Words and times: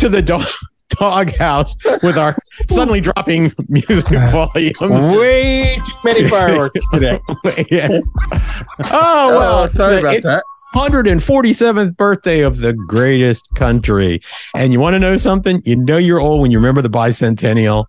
Welcome 0.00 0.12
to 0.12 0.16
the 0.16 0.22
dog 0.22 0.46
doghouse 0.98 1.76
with 2.02 2.16
our 2.16 2.34
suddenly 2.70 3.02
dropping 3.02 3.52
music 3.68 4.06
volumes. 4.30 5.08
Way 5.10 5.74
too 5.74 5.92
many 6.04 6.26
fireworks 6.26 6.88
today. 6.88 7.20
yeah. 7.70 7.88
Oh, 7.90 8.88
oh 8.90 9.38
well, 9.38 9.58
Oh, 9.64 9.66
sorry 9.66 9.96
it's, 9.96 10.02
about 10.02 10.14
it's 10.14 10.26
that. 10.26 10.42
147th 10.74 11.98
birthday 11.98 12.40
of 12.40 12.60
the 12.60 12.72
greatest 12.72 13.46
country. 13.56 14.22
And 14.54 14.72
you 14.72 14.80
want 14.80 14.94
to 14.94 14.98
know 14.98 15.18
something? 15.18 15.60
You 15.66 15.76
know 15.76 15.98
you're 15.98 16.20
old 16.20 16.40
when 16.40 16.50
you 16.50 16.56
remember 16.56 16.80
the 16.80 16.88
bicentennial. 16.88 17.84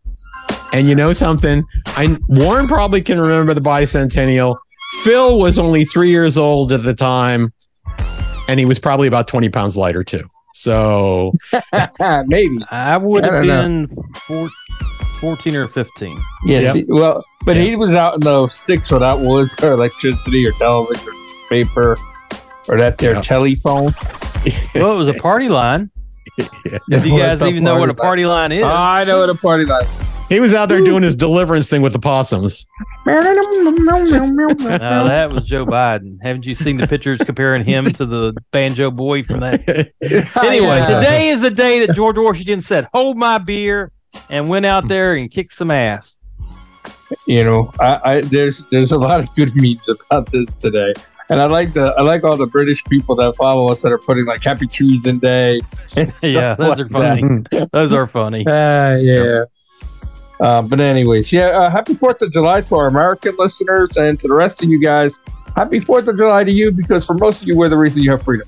And 0.74 0.86
you 0.86 0.96
know 0.96 1.14
something? 1.14 1.64
I 1.86 2.18
Warren 2.28 2.68
probably 2.68 3.02
can 3.02 3.22
remember 3.22 3.54
the 3.54 3.62
bicentennial. 3.62 4.58
Phil 5.04 5.40
was 5.40 5.58
only 5.58 5.86
three 5.86 6.10
years 6.10 6.38
old 6.38 6.74
at 6.74 6.84
the 6.84 6.94
time, 6.94 7.54
and 8.50 8.60
he 8.60 8.66
was 8.66 8.80
probably 8.80 9.08
about 9.08 9.30
20 9.30 9.48
pounds 9.48 9.78
lighter 9.78 10.04
too. 10.04 10.28
So 10.62 11.34
Maybe. 12.28 12.60
I 12.70 12.96
would 12.98 13.24
have 13.24 13.46
don't 13.46 13.88
been 13.88 14.04
four, 14.28 14.46
14 15.16 15.56
or 15.56 15.68
15. 15.68 16.22
Yes. 16.46 16.64
Yep. 16.64 16.76
he- 16.76 16.84
well, 16.88 17.24
but 17.46 17.58
he 17.58 17.76
was 17.76 17.96
out 17.96 18.14
in 18.16 18.20
those 18.20 18.54
sticks 18.54 18.92
without 18.92 19.22
woods 19.22 19.56
or 19.64 19.72
electricity 19.72 20.46
or 20.46 20.52
television 20.54 21.08
or 21.08 21.14
paper 21.50 21.98
or 22.70 22.78
that 22.78 23.00
there 23.00 23.14
Yeah. 23.16 23.22
telephone. 23.22 23.96
Well, 24.76 24.94
it 24.94 24.98
was 24.98 25.08
a 25.08 25.14
party 25.14 25.50
line. 25.50 25.90
yeah. 26.38 26.78
If 26.92 27.08
you 27.08 27.18
guys 27.18 27.42
even 27.42 27.64
know 27.64 27.78
what 27.78 27.90
a 27.90 27.96
party 27.96 28.26
line 28.26 28.52
is. 28.52 28.64
I 28.64 29.04
know 29.04 29.22
what 29.22 29.30
a 29.32 29.36
party 29.36 29.66
line. 29.66 29.82
He 30.32 30.40
was 30.40 30.54
out 30.54 30.70
there 30.70 30.82
doing 30.82 31.04
his 31.04 31.16
deliverance 31.16 31.70
thing 31.70 31.82
with 31.82 31.94
the 31.94 32.00
possums. 32.00 32.66
No, 33.06 33.22
that 35.08 35.30
was 35.32 35.44
Joe 35.46 35.66
Biden. 35.66 36.18
Haven't 36.22 36.46
you 36.46 36.56
seen 36.56 36.78
the 36.78 36.88
pictures 36.88 37.20
comparing 37.20 37.66
him 37.66 37.86
to 37.86 38.06
the 38.06 38.34
banjo 38.52 38.92
boy 38.92 39.24
from 39.24 39.40
that? 39.42 39.62
Anyway, 40.44 40.68
Yeah. 40.68 41.00
today 41.00 41.30
is 41.30 41.42
the 41.42 41.50
day 41.50 41.86
that 41.86 41.96
George 41.96 42.18
Washington 42.18 42.62
said, 42.62 42.88
"Hold 42.94 43.18
my 43.18 43.38
beer," 43.38 43.92
and 44.30 44.48
went 44.48 44.66
out 44.66 44.88
there 44.88 45.16
and 45.16 45.30
kicked 45.32 45.54
some 45.54 45.72
ass. 45.72 46.16
you 47.28 47.44
know, 47.44 47.72
I, 47.80 48.00
I 48.04 48.22
there's 48.22 48.64
there's 48.70 48.92
a 48.92 48.98
lot 48.98 49.20
of 49.20 49.34
good 49.36 49.52
memes 49.56 49.90
about 49.90 50.32
this 50.32 50.46
today. 50.56 50.94
And 51.30 51.42
I 51.42 51.46
like 51.46 51.74
the 51.74 51.94
I 51.98 52.02
like 52.02 52.24
all 52.24 52.36
the 52.38 52.46
British 52.48 52.84
people 52.86 53.16
that 53.16 53.36
follow 53.36 53.72
us 53.72 53.82
that 53.84 53.92
are 53.92 54.00
putting 54.00 54.26
like 54.26 54.44
Happy 54.44 54.68
Treason 54.68 55.18
Day. 55.20 55.62
And 55.96 56.10
stuff 56.16 56.32
Yeah, 56.32 56.56
those 56.56 56.70
like 56.70 56.80
are 56.80 56.90
funny. 56.90 57.44
Those 57.72 57.94
are 57.94 58.08
funny. 58.08 58.44
that. 58.44 58.94
Ah, 58.94 58.96
yeah. 59.00 59.44
Uh, 60.42 60.62
but 60.64 60.80
anyways, 60.80 61.32
yeah. 61.32 61.48
Uh, 61.50 61.70
happy 61.70 61.94
Fourth 61.94 62.22
of 62.22 62.32
July 62.34 62.62
to 62.62 62.76
our 62.76 62.88
American 62.88 63.36
listeners 63.38 63.96
and 63.98 64.20
to 64.20 64.28
the 64.28 64.34
rest 64.34 64.62
of 64.64 64.70
you 64.70 64.80
guys. 64.82 65.20
Happy 65.56 65.80
Fourth 65.80 66.08
of 66.08 66.18
July 66.18 66.44
to 66.44 66.52
you 66.52 66.72
because 66.72 67.06
for 67.06 67.14
most 67.14 67.42
of 67.42 67.48
you, 67.48 67.56
we're 67.56 67.70
the 67.70 67.78
reason 67.78 68.02
you 68.02 68.12
have 68.12 68.24
freedom. 68.24 68.48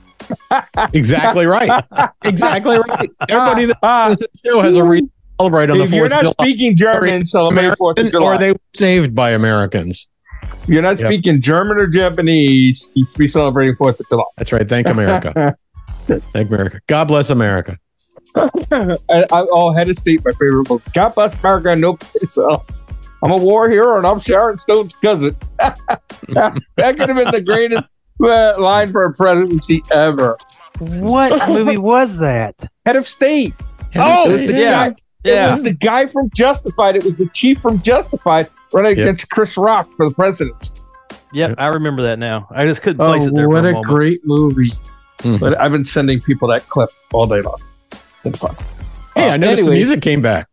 exactly 0.94 1.45
right. 1.45 1.83
Exactly 2.23 2.77
right. 2.77 3.09
Everybody 3.30 3.66
that 3.66 3.80
the 3.81 4.27
show 4.45 4.61
has 4.61 4.75
a 4.75 4.83
reason 4.83 5.08
to 5.08 5.13
celebrate 5.39 5.69
on 5.69 5.77
the 5.77 5.83
Fourth. 5.85 5.89
if 5.89 5.94
you're 5.94 6.09
not 6.09 6.22
July. 6.22 6.33
speaking 6.41 6.75
German, 6.75 7.25
celebrate 7.25 7.77
Fourth 7.77 8.00
of 8.00 8.11
July. 8.11 8.35
or 8.35 8.38
they 8.39 8.52
were 8.53 8.57
saved 8.75 9.13
by 9.13 9.31
Americans. 9.31 10.07
you're 10.67 10.81
not 10.81 11.00
Yep. 11.00 11.07
speaking 11.09 11.41
German 11.41 11.78
or 11.78 11.88
Japanese, 11.88 12.89
you 12.95 13.05
should 13.05 13.17
be 13.19 13.28
celebrating 13.28 13.75
Fourth 13.75 14.00
of 14.00 14.07
July. 14.09 14.23
That's 14.38 14.52
right. 14.52 14.67
Thank 14.67 14.88
America. 14.88 15.55
Thank 16.07 16.50
America. 16.50 16.80
God 16.88 17.05
bless 17.09 17.30
America. 17.30 17.78
I, 18.35 18.95
I, 19.09 19.45
oh, 19.51 19.72
head 19.73 19.89
of 19.89 19.97
state, 19.97 20.23
my 20.25 20.31
favorite 20.31 20.67
book. 20.67 20.81
God 20.94 21.16
bless 21.16 21.39
America, 21.39 21.75
no 21.75 21.95
place 21.95 22.38
else. 22.38 22.85
I'm 23.22 23.31
a 23.31 23.38
war 23.38 23.69
hero 23.69 23.97
and 23.97 24.06
I'm 24.06 24.19
Sharon 24.19 24.57
Stone's 24.57 24.94
cousin. 24.95 25.35
that 25.57 26.61
could 26.78 27.09
have 27.09 27.16
been 27.16 27.31
the 27.31 27.44
greatest 27.45 27.94
uh, 28.22 28.56
line 28.59 28.91
for 28.91 29.06
a 29.06 29.13
presidency 29.13 29.81
ever. 29.91 30.38
What 30.79 31.47
movie 31.50 31.78
was 31.78 32.17
that? 32.17 32.56
Head 32.85 32.95
of 32.95 33.07
state. 33.07 33.53
Oh, 33.95 34.29
it 34.29 34.34
was 34.34 34.47
the 34.47 34.59
yeah. 34.59 34.90
guy. 34.90 34.95
Yeah. 35.23 35.47
It 35.47 35.51
was 35.51 35.63
the 35.63 35.73
guy 35.73 36.07
from 36.07 36.29
Justified. 36.35 36.95
It 36.97 37.03
was 37.05 37.17
the 37.17 37.29
chief 37.29 37.61
from 37.61 37.81
Justified 37.81 38.50
running 38.73 38.97
Yeah. 38.97 39.03
against 39.03 39.29
Chris 39.29 39.55
Rock 39.55 39.88
for 39.95 40.09
the 40.09 40.16
presidency. 40.16 40.73
Yep, 41.31 41.55
I 41.57 41.67
remember 41.67 42.01
that 42.03 42.19
now. 42.19 42.47
I 42.51 42.66
just 42.66 42.81
couldn't 42.81 43.00
place 43.00 43.23
Oh, 43.23 43.28
it 43.28 43.34
there 43.35 43.50
what 43.50 43.63
for 43.63 43.69
a, 43.72 43.79
a 43.79 43.84
great 43.84 44.22
movie! 44.23 44.72
Mhm. 45.19 45.40
But 45.40 45.59
I've 45.59 45.72
been 45.72 45.85
sending 45.85 46.19
people 46.19 46.47
that 46.50 46.67
clip 46.69 46.90
all 47.11 47.25
day 47.25 47.41
long. 47.41 47.57
It's 48.25 48.38
fun. 48.39 48.56
Hey, 49.16 49.29
Uh, 49.29 49.34
I 49.34 49.38
noticed 49.38 49.57
the 49.66 49.72
anyways. 49.72 49.88
music 49.88 50.01
came 50.01 50.22
back. 50.22 50.47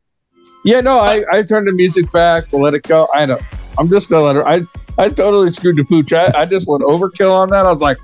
Yeah, 0.65 0.81
no, 0.81 0.99
I, 0.99 1.25
I 1.33 1.43
turned 1.43 1.67
the 1.69 1.73
music 1.73 2.11
back. 2.13 2.47
We'll 2.53 2.63
let 2.63 2.75
it 2.75 2.83
go. 2.83 3.09
I 3.15 3.25
know. 3.27 3.39
I'm 3.79 3.89
just 3.89 4.11
gonna 4.11 4.25
let 4.25 4.37
her. 4.37 4.47
I 4.47 4.63
I 4.99 5.09
totally 5.09 5.51
screwed 5.53 5.77
the 5.77 5.85
pooch. 5.85 6.13
I, 6.13 6.31
I 6.37 6.45
just 6.45 6.67
went 6.69 6.83
overkill 6.83 7.33
on 7.35 7.49
that. 7.51 7.65
I 7.65 7.73
was 7.73 7.81
like, 7.81 7.97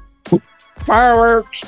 fireworks. 0.87 1.63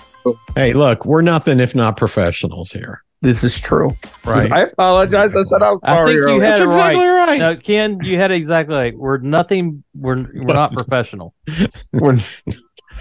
Hey, 0.54 0.72
look, 0.72 1.04
we're 1.04 1.22
nothing 1.22 1.60
if 1.60 1.74
not 1.74 1.96
professionals 1.96 2.70
here. 2.72 3.02
This 3.20 3.42
is 3.42 3.60
true. 3.60 3.96
Right. 4.24 4.50
I 4.52 4.60
apologize. 4.62 5.34
I 5.34 5.42
said 5.42 5.62
I'm 5.62 5.78
I 5.82 5.88
sorry. 5.88 6.12
think 6.14 6.28
you 6.30 6.40
had 6.40 6.60
That's 6.60 6.60
it 6.60 6.66
right. 6.76 6.92
exactly 6.94 7.06
right. 7.08 7.38
No, 7.40 7.56
Ken, 7.56 7.98
you 8.02 8.16
had 8.16 8.30
exactly 8.30 8.76
right. 8.76 8.96
We're 8.96 9.18
nothing. 9.18 9.82
We're 9.94 10.16
we're 10.34 10.54
not 10.54 10.72
professional. 10.72 11.34
we're, 11.92 12.18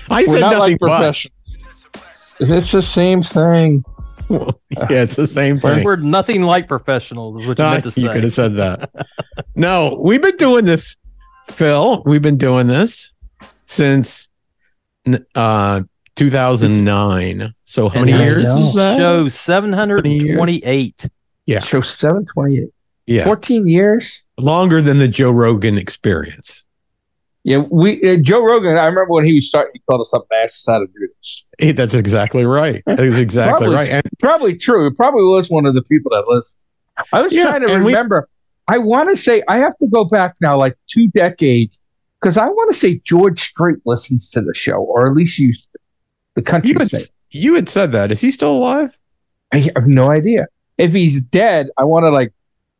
I 0.09 0.21
we're 0.21 0.25
said 0.25 0.39
not 0.41 0.53
nothing 0.53 0.59
like 0.59 0.79
but. 0.79 1.25
It's 2.39 2.71
the 2.71 2.81
same 2.81 3.23
thing. 3.23 3.83
yeah, 4.69 5.01
it's 5.03 5.15
the 5.15 5.27
same 5.27 5.59
thing. 5.59 5.83
We're 5.83 5.95
nothing 5.97 6.41
like 6.43 6.67
professionals. 6.67 7.41
Is 7.41 7.47
what 7.47 7.57
you 7.59 7.63
No, 7.63 7.71
meant 7.71 7.83
to 7.85 7.91
say. 7.91 8.01
you 8.01 8.09
could 8.09 8.23
have 8.23 8.33
said 8.33 8.55
that. 8.55 8.89
no, 9.55 9.99
we've 10.03 10.21
been 10.21 10.37
doing 10.37 10.65
this, 10.65 10.95
Phil. 11.47 12.03
We've 12.05 12.21
been 12.21 12.37
doing 12.37 12.67
this 12.67 13.13
since 13.65 14.29
uh 15.35 15.81
2009. 16.15 17.53
So 17.65 17.89
how 17.89 18.03
many 18.03 18.11
years 18.11 18.45
know. 18.45 18.57
is 18.69 18.73
that? 18.75 18.97
Show 18.97 19.27
seven 19.27 19.71
hundred 19.73 20.05
and 20.05 20.35
twenty-eight. 20.35 21.07
Yeah. 21.45 21.59
Show 21.59 21.79
728. 21.81 22.69
Yeah, 23.09 23.23
14 23.23 23.67
years. 23.67 24.25
longer 24.37 24.81
than 24.81 24.97
the 24.99 25.07
Joe 25.07 25.31
Rogan 25.31 25.77
experience. 25.77 26.65
Yeah, 27.47 27.63
we 27.71 28.03
uh, 28.03 28.17
Joe 28.17 28.43
Rogan. 28.43 28.75
I 28.77 28.87
remember 28.87 29.07
when 29.13 29.23
he 29.23 29.33
was 29.33 29.47
starting, 29.47 29.71
he 29.73 29.79
called 29.89 30.01
us 30.01 30.13
up 30.13 30.27
and 30.29 30.43
asked 30.43 30.67
us 30.67 30.73
how 30.73 30.79
to 30.79 30.85
do 30.87 31.07
this. 31.17 31.45
Hey, 31.57 31.71
that's 31.71 31.93
exactly 31.93 32.43
right. 32.45 32.83
That's 32.85 33.01
exactly 33.15 33.67
Probably. 33.67 33.75
right. 33.77 33.89
And 33.89 34.03
Probably 34.19 34.57
true. 34.57 34.85
It 34.87 34.97
probably 34.97 35.23
was 35.23 35.49
one 35.49 35.65
of 35.65 35.73
the 35.73 35.81
people 35.83 36.11
that 36.11 36.27
listened. 36.27 36.59
I 37.13 37.21
was 37.21 37.31
Yeah, 37.31 37.43
trying 37.43 37.61
to 37.61 37.73
and 37.73 37.85
we- 37.85 37.93
remember. 37.93 38.27
I 38.67 38.79
want 38.79 39.09
to 39.11 39.15
say 39.15 39.43
I 39.47 39.59
have 39.59 39.77
to 39.77 39.87
go 39.87 40.03
back 40.03 40.35
now, 40.41 40.57
like 40.57 40.75
two 40.87 41.07
decades, 41.07 41.81
because 42.19 42.35
I 42.37 42.47
want 42.47 42.69
to 42.73 42.77
say 42.77 42.95
George 43.05 43.39
Strait 43.39 43.77
listens 43.85 44.29
to 44.31 44.41
the 44.41 44.53
show, 44.53 44.79
or 44.79 45.07
at 45.07 45.13
least 45.13 45.39
used 45.39 45.71
to. 45.71 45.79
The 46.35 46.41
country 46.41 46.71
you 46.71 46.79
had, 46.79 46.89
you 47.31 47.53
had 47.55 47.69
said 47.69 47.93
that. 47.93 48.11
Is 48.11 48.19
he 48.19 48.29
still 48.29 48.57
alive? 48.57 48.99
I 49.53 49.59
have 49.73 49.87
no 49.87 50.11
idea. 50.11 50.47
If 50.77 50.91
he's 50.91 51.21
dead, 51.21 51.69
I 51.77 51.85
want 51.85 52.03
to 52.07 52.09
like 52.09 52.33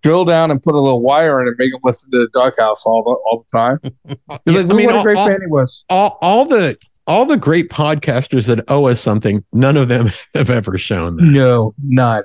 drill 0.08 0.24
down 0.26 0.52
and 0.52 0.62
put 0.64 0.74
a 0.74 0.80
little 0.80 1.02
wire 1.02 1.42
in 1.42 1.48
and 1.48 1.56
make 1.60 1.74
him 1.74 1.80
listen 1.84 2.10
to 2.12 2.20
the 2.20 2.28
doghouse 2.34 2.86
all 2.86 3.04
the 3.04 3.10
all 3.10 3.46
the 3.52 3.58
time. 3.58 3.80
He's 4.46 4.56
Yeah, 4.56 4.62
like, 4.62 4.72
I 4.72 4.76
mean, 4.76 4.86
what 4.86 4.96
a 4.96 4.98
all- 5.00 5.04
great 5.04 5.18
all- 5.18 5.28
fan 5.28 5.42
he 5.42 5.48
was. 5.48 5.86
all, 5.90 6.18
all 6.22 6.46
the 6.46 6.78
all 7.08 7.26
the 7.26 7.38
great 7.38 7.70
podcasters 7.70 8.48
that 8.48 8.64
owe 8.70 8.86
us 8.88 9.00
something, 9.02 9.44
none 9.54 9.78
of 9.78 9.88
them 9.90 10.12
have 10.34 10.50
ever 10.50 10.78
shown 10.78 11.16
that. 11.18 11.24
No, 11.24 11.74
not 11.84 12.24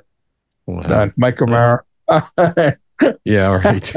Wow. 0.65 0.81
not 0.87 1.09
Mike 1.17 1.41
O'Meara. 1.41 1.83
Yeah, 3.25 3.47
right. 3.47 3.93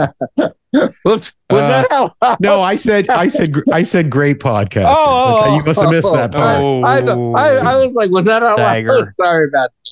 Whoops, 1.05 1.05
was 1.05 1.33
Uh, 1.51 1.57
that 1.69 1.87
hell? 1.91 2.17
No, 2.41 2.61
I 2.61 2.75
said, 2.75 3.09
I 3.09 3.29
said, 3.29 3.53
I 3.73 3.85
said, 3.85 4.11
great 4.11 4.41
podcasters. 4.41 4.97
Oh, 4.99 5.39
okay, 5.43 5.55
you 5.55 5.63
must 5.63 5.81
have 5.81 5.91
missed 5.91 6.13
that 6.13 6.33
part. 6.33 6.59
I, 6.85 6.99
I, 6.99 7.57
I 7.59 7.85
was 7.87 7.95
like, 7.95 8.11
was 8.11 8.25
that 8.25 8.43
out 8.43 8.59
loud? 8.59 9.15
Sorry 9.15 9.47
about 9.49 9.71
that. 9.71 9.86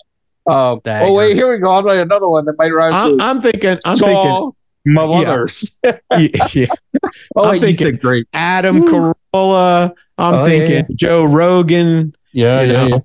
Um, 0.46 0.80
Dagger. 0.84 1.06
oh 1.06 1.14
wait, 1.14 1.34
here 1.36 1.50
we 1.50 1.58
go. 1.58 1.70
I'll 1.70 1.82
tell 1.82 1.94
you 1.94 2.02
another 2.02 2.28
one 2.28 2.44
that 2.44 2.54
might 2.58 2.70
rhyme 2.70 2.92
I, 2.92 3.08
too. 3.08 3.18
I'm 3.20 3.40
thinking, 3.40 3.78
I'm 3.86 3.96
Saw 3.96 4.52
my 4.84 5.06
mothers. 5.06 5.78
thinking, 5.82 6.00
yeah, 6.34 6.48
yeah, 6.52 6.66
oh, 7.36 7.44
I'm 7.44 7.48
wait, 7.50 7.54
you 7.56 7.60
thinking- 7.68 7.86
said 7.86 8.00
great. 8.00 8.26
Adam 8.34 8.80
Woo. 8.80 9.14
Carolla. 9.32 9.94
I'm 10.18 10.34
Oh, 10.34 10.46
thinking 10.46 10.76
yeah. 10.88 10.94
Joe 10.96 11.24
Rogan. 11.24 12.14
Yeah, 12.32 12.60
you 12.62 12.72
yeah, 12.72 12.84
know. 12.84 12.88
yeah. 12.88 12.98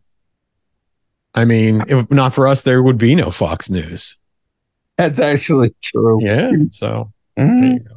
I 1.35 1.45
mean, 1.45 1.83
if 1.87 2.09
not 2.11 2.33
for 2.33 2.47
us, 2.47 2.63
there 2.63 2.81
would 2.83 2.97
be 2.97 3.15
no 3.15 3.31
Fox 3.31 3.69
News. 3.69 4.17
That's 4.97 5.19
actually 5.19 5.73
true. 5.81 6.19
Yeah. 6.21 6.51
So 6.71 7.11
Mhm. 7.37 7.61
there 7.61 7.73
you 7.73 7.79
go. 7.79 7.95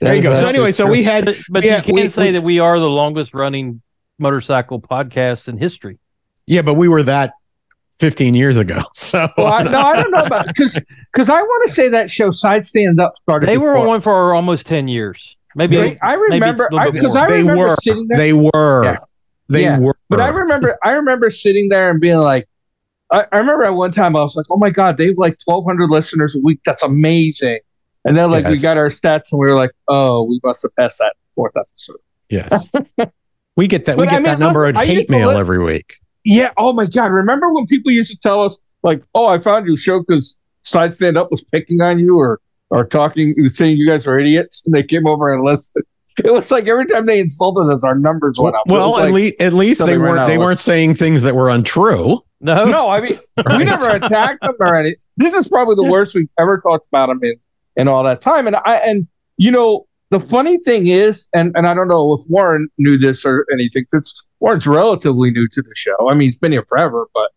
There 0.00 0.14
you 0.14 0.22
go. 0.22 0.32
So 0.34 0.46
anyway, 0.46 0.72
so 0.72 0.86
we 0.88 1.02
had 1.02 1.24
But, 1.26 1.36
but 1.50 1.64
Yeah, 1.64 1.76
you 1.78 1.82
can 1.82 1.94
we- 1.96 2.08
say 2.08 2.26
we- 2.26 2.30
that 2.30 2.42
we 2.42 2.58
are 2.60 2.78
the 2.78 2.88
longest 2.88 3.34
running 3.34 3.82
motorcycle 4.18 4.80
podcast 4.80 5.48
in 5.48 5.58
history. 5.58 5.98
yeah, 6.46 6.62
but 6.62 6.74
we 6.74 6.88
were 6.88 7.02
that 7.02 7.34
15 8.00 8.34
years 8.34 8.56
ago. 8.56 8.82
So 8.94 9.28
Well, 9.36 9.52
I, 9.52 9.62
no, 9.62 9.78
I 9.80 10.00
don't 10.02 10.10
know 10.10 10.22
about 10.22 10.46
because 10.54 10.78
because 11.12 11.30
I 11.30 11.40
want 11.40 11.68
to 11.68 11.74
say 11.74 11.88
that 11.88 12.10
show 12.10 12.30
Side 12.30 12.66
Stand 12.66 13.00
Up 13.00 13.16
started. 13.18 13.48
They 13.48 13.58
were 13.58 13.76
on 13.76 14.00
for 14.00 14.34
almost 14.34 14.66
ten 14.66 14.88
years. 14.88 15.36
Maybe 15.56 15.76
They- 15.76 15.98
I 16.00 16.14
remember 16.14 16.68
a 16.70 16.74
little 16.74 16.92
because 16.92 17.14
more. 17.14 17.24
I 17.24 17.28
They 17.28 17.38
remember 17.38 17.68
were. 17.68 17.76
sitting 17.76 18.06
there. 18.08 18.18
they 18.18 18.32
were. 18.32 18.84
Yeah. 18.84 18.98
They 19.48 19.62
Yeah. 19.62 19.78
were. 19.78 19.94
But 20.10 20.20
I 20.20 20.28
remember, 20.28 20.76
I 20.84 20.90
remember 20.90 21.30
sitting 21.30 21.68
there 21.70 21.90
and 21.90 22.00
being 22.00 22.18
like, 22.18 22.46
I, 23.10 23.24
I 23.32 23.38
remember 23.38 23.64
at 23.64 23.70
one 23.70 23.90
time 23.92 24.14
I 24.14 24.20
was 24.20 24.36
like, 24.36 24.46
oh 24.50 24.58
my 24.58 24.68
god, 24.70 24.98
they 24.98 25.06
have 25.08 25.16
like 25.18 25.38
twelve 25.42 25.64
hundred 25.64 25.88
listeners 25.90 26.36
a 26.36 26.40
week. 26.40 26.60
That's 26.66 26.82
amazing. 26.82 27.60
And 28.04 28.14
then 28.16 28.30
like 28.30 28.46
we 28.46 28.58
got 28.58 28.76
our 28.76 28.88
stats 28.88 29.32
and 29.32 29.40
we 29.40 29.46
were 29.46 29.54
like, 29.54 29.70
oh, 29.88 30.22
we 30.24 30.38
must 30.44 30.62
have 30.62 30.72
passed 30.78 30.98
that 30.98 31.14
fourth 31.34 31.54
episode. 31.56 31.96
Yes. 32.28 32.70
we 33.56 33.66
get 33.66 33.86
that. 33.86 33.96
we 33.96 34.04
But 34.04 34.10
get 34.10 34.14
I 34.14 34.16
mean, 34.18 34.22
that 34.24 34.38
number 34.38 34.60
look, 34.66 34.70
of 34.70 34.76
I 34.76 34.84
hate 34.86 35.08
mail 35.10 35.28
li- 35.30 35.36
every 35.36 35.58
week. 35.64 35.96
Yeah. 36.28 36.52
Oh 36.56 36.72
my 36.72 36.86
god. 36.86 37.10
Remember 37.10 37.52
when 37.52 37.66
people 37.66 37.90
used 37.90 38.10
to 38.10 38.18
tell 38.18 38.42
us 38.44 38.58
like, 38.82 39.02
oh, 39.14 39.26
I 39.26 39.38
found 39.38 39.66
your 39.66 39.76
show 39.76 40.00
because 40.00 40.36
Side 40.62 40.94
Stand 40.94 41.16
Up 41.16 41.30
was 41.30 41.42
picking 41.42 41.80
on 41.80 41.98
you 41.98 42.18
or 42.18 42.40
or 42.70 42.84
talking, 42.84 43.34
saying 43.48 43.78
you 43.78 43.88
guys 43.88 44.06
are 44.06 44.18
idiots, 44.18 44.66
and 44.66 44.74
they 44.74 44.82
came 44.82 45.06
over 45.06 45.32
and 45.32 45.44
listened. 45.44 45.84
It 46.24 46.32
was 46.32 46.50
like 46.50 46.66
every 46.66 46.84
time 46.86 47.06
they 47.06 47.20
insulted 47.20 47.72
us, 47.72 47.84
our 47.84 47.94
numbers 47.94 48.40
went 48.40 48.56
up. 48.56 48.62
Well, 48.66 48.90
was 48.90 49.02
at 49.02 49.04
like- 49.04 49.14
least 49.14 49.34
at 49.40 49.52
least 49.52 49.80
they 49.80 49.92
they 49.92 49.98
weren't 49.98 50.26
they 50.26 50.36
weren't 50.36 50.58
saying 50.58 50.96
things 50.96 51.22
that 51.22 51.36
were 51.36 51.48
untrue. 51.48 52.18
No, 52.40 52.64
no, 52.64 52.88
I 52.88 53.00
mean, 53.00 53.18
we 53.56 53.64
never 53.64 53.88
attacked 53.88 54.42
them 54.42 54.54
or 54.58 54.74
anything. 54.74 54.98
This 55.16 55.32
is 55.32 55.46
probably 55.46 55.76
the 55.76 55.84
worst 55.84 56.16
we've 56.16 56.28
ever 56.36 56.58
talked 56.58 56.88
about 56.88 57.06
them 57.06 57.20
in 57.22 57.34
in 57.76 57.86
all 57.86 58.02
that 58.02 58.20
time. 58.20 58.48
And 58.48 58.56
I 58.56 58.80
and 58.84 59.06
you 59.36 59.52
know 59.52 59.86
the 60.10 60.20
funny 60.20 60.58
thing 60.58 60.86
is, 60.86 61.28
and 61.34 61.52
and 61.56 61.66
I 61.66 61.74
don't 61.74 61.88
know 61.88 62.12
if 62.14 62.20
Warren 62.28 62.68
knew 62.78 62.96
this 62.98 63.24
or 63.24 63.44
anything. 63.52 63.84
Because 63.90 64.14
Warren's 64.40 64.66
relatively 64.66 65.30
new 65.30 65.46
to 65.48 65.62
the 65.62 65.72
show. 65.76 66.10
I 66.10 66.14
mean, 66.14 66.28
he's 66.28 66.38
been 66.38 66.52
here 66.52 66.64
forever, 66.68 67.06
but 67.12 67.30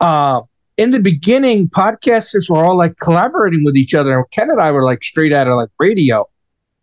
uh, 0.00 0.42
in 0.76 0.90
the 0.90 1.00
beginning, 1.00 1.68
podcasters 1.68 2.50
were 2.50 2.64
all 2.64 2.76
like 2.76 2.96
collaborating 2.98 3.64
with 3.64 3.76
each 3.76 3.94
other. 3.94 4.16
And 4.16 4.24
Ken 4.30 4.50
and 4.50 4.60
I 4.60 4.70
were 4.70 4.84
like 4.84 5.02
straight 5.02 5.32
out 5.32 5.48
of 5.48 5.54
like 5.54 5.70
radio. 5.78 6.24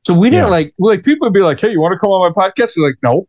So 0.01 0.13
we 0.13 0.29
didn't 0.29 0.45
Yeah. 0.45 0.51
like 0.51 0.73
like 0.79 1.03
people 1.05 1.25
would 1.27 1.33
be 1.33 1.41
like, 1.41 1.59
"Hey, 1.59 1.71
you 1.71 1.79
want 1.79 1.93
to 1.93 1.99
come 1.99 2.09
on 2.09 2.33
my 2.35 2.43
podcast?" 2.49 2.71
We're 2.75 2.87
like, 2.87 2.97
"No." 3.03 3.27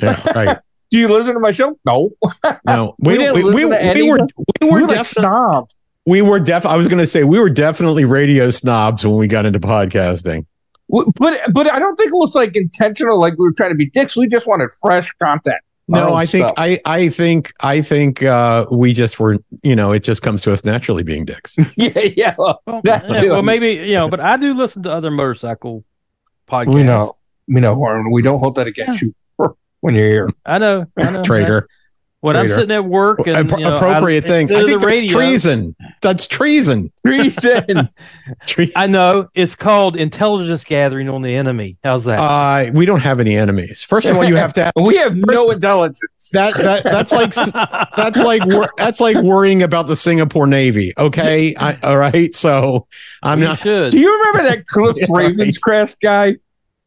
Yeah, 0.00 0.22
right. 0.34 0.58
Do 0.90 0.98
you 0.98 1.08
listen 1.08 1.34
to 1.34 1.40
my 1.40 1.52
show? 1.52 1.78
No. 1.84 2.10
No, 2.66 2.94
We 3.00 3.12
we 3.12 3.18
didn't 3.18 3.34
we, 3.36 3.44
we, 3.54 3.64
listen 3.66 3.94
to 3.94 4.02
we 4.02 4.10
were 4.10 4.18
we 4.60 4.66
were 4.70 4.80
We're 4.80 4.86
like 4.88 5.04
snobs. 5.06 5.74
we 6.06 6.22
were 6.22 6.40
def. 6.40 6.64
I 6.66 6.76
was 6.76 6.88
going 6.88 6.98
to 6.98 7.06
say 7.06 7.22
we 7.24 7.38
were 7.38 7.50
definitely 7.50 8.04
radio 8.06 8.50
snobs 8.50 9.04
when 9.04 9.16
we 9.16 9.28
got 9.28 9.44
into 9.46 9.60
podcasting. 9.60 10.46
W- 10.90 11.12
But 11.16 11.40
but 11.52 11.70
I 11.72 11.78
don't 11.78 11.96
think 11.96 12.08
it 12.08 12.16
was 12.16 12.34
like 12.34 12.56
intentional, 12.56 13.18
like 13.20 13.34
we 13.38 13.44
were 13.44 13.52
trying 13.52 13.70
to 13.70 13.76
be 13.76 13.88
dicks. 13.90 14.16
We 14.16 14.26
just 14.28 14.46
wanted 14.46 14.70
fresh 14.80 15.10
content. 15.22 15.56
No, 15.88 16.14
I 16.14 16.24
think 16.24 16.46
stuff. 16.46 16.54
I 16.56 16.78
I 16.84 17.08
think 17.08 17.52
I 17.60 17.80
think 17.80 18.22
uh, 18.22 18.64
we 18.70 18.92
just 18.92 19.18
were 19.18 19.38
you 19.62 19.74
know 19.74 19.90
it 19.90 20.04
just 20.04 20.22
comes 20.22 20.40
to 20.42 20.52
us 20.52 20.64
naturally 20.64 21.02
being 21.02 21.24
dicks. 21.24 21.56
yeah, 21.76 21.98
yeah. 22.16 22.34
Well, 22.38 22.62
Well, 22.66 22.80
yeah, 22.84 23.02
well, 23.28 23.42
maybe 23.42 23.70
you 23.72 23.96
know, 23.96 24.08
but 24.08 24.20
I 24.20 24.36
do 24.36 24.54
listen 24.54 24.84
to 24.84 24.90
other 24.92 25.10
motorcycle 25.10 25.84
podcasts. 26.48 26.74
we 26.74 26.82
know, 26.84 27.16
we 27.48 27.60
know, 27.60 27.74
Warren. 27.74 28.10
We 28.12 28.22
don't 28.22 28.38
hold 28.38 28.54
that 28.54 28.68
against 28.68 29.02
you 29.02 29.12
when 29.80 29.96
you're 29.96 30.08
here. 30.08 30.30
I 30.46 30.58
know, 30.58 30.86
I 30.96 31.10
know. 31.10 31.22
Traitor, 31.22 31.66
When 32.22 32.36
I'm 32.36 32.48
sitting 32.50 32.70
at 32.72 32.84
work 32.84 33.20
and 33.26 33.34
Appro- 33.48 33.58
you 33.60 33.64
know, 33.64 33.74
appropriate 33.76 34.24
I, 34.24 34.28
thing. 34.28 34.52
I 34.54 34.62
think 34.64 34.70
that's 34.82 34.84
radio, 34.84 35.10
treason. 35.10 35.74
That's 36.02 36.26
treason. 36.26 36.92
Treason. 37.06 37.88
Tre- 38.46 38.70
I 38.76 38.86
know 38.88 39.28
it's 39.34 39.54
called 39.54 39.96
intelligence 39.96 40.62
gathering 40.62 41.08
on 41.08 41.22
the 41.22 41.34
enemy. 41.34 41.78
How's 41.82 42.04
that? 42.04 42.18
Uh, 42.20 42.70
we 42.74 42.84
don't 42.84 43.00
have 43.00 43.20
any 43.20 43.36
enemies. 43.36 43.82
First 43.82 44.08
of 44.10 44.18
all, 44.18 44.24
you 44.24 44.36
have 44.36 44.52
to 44.52 44.64
have 44.64 44.72
we 44.78 44.98
have 44.98 45.16
no 45.16 45.50
intelligence. 45.50 46.30
that. 46.34 46.54
That 46.58 46.82
that's 46.84 47.10
like 47.10 47.32
that's 47.96 48.18
like 48.18 48.42
that's 48.76 49.00
like 49.00 49.16
worrying 49.16 49.62
about 49.62 49.86
the 49.86 49.96
Singapore 49.96 50.46
Navy. 50.46 50.92
Okay, 50.98 51.54
I, 51.56 51.78
all 51.82 51.96
right. 51.96 52.34
So 52.34 52.86
I'm 53.22 53.40
We 53.40 53.46
not. 53.46 53.60
should. 53.60 53.92
Do 53.92 53.98
you 53.98 54.12
remember 54.18 54.42
that 54.50 54.66
Cliff 54.66 54.96
Yeah, 54.98 55.06
right. 55.08 55.34
Ravenscraft 55.34 56.00
guy? 56.02 56.36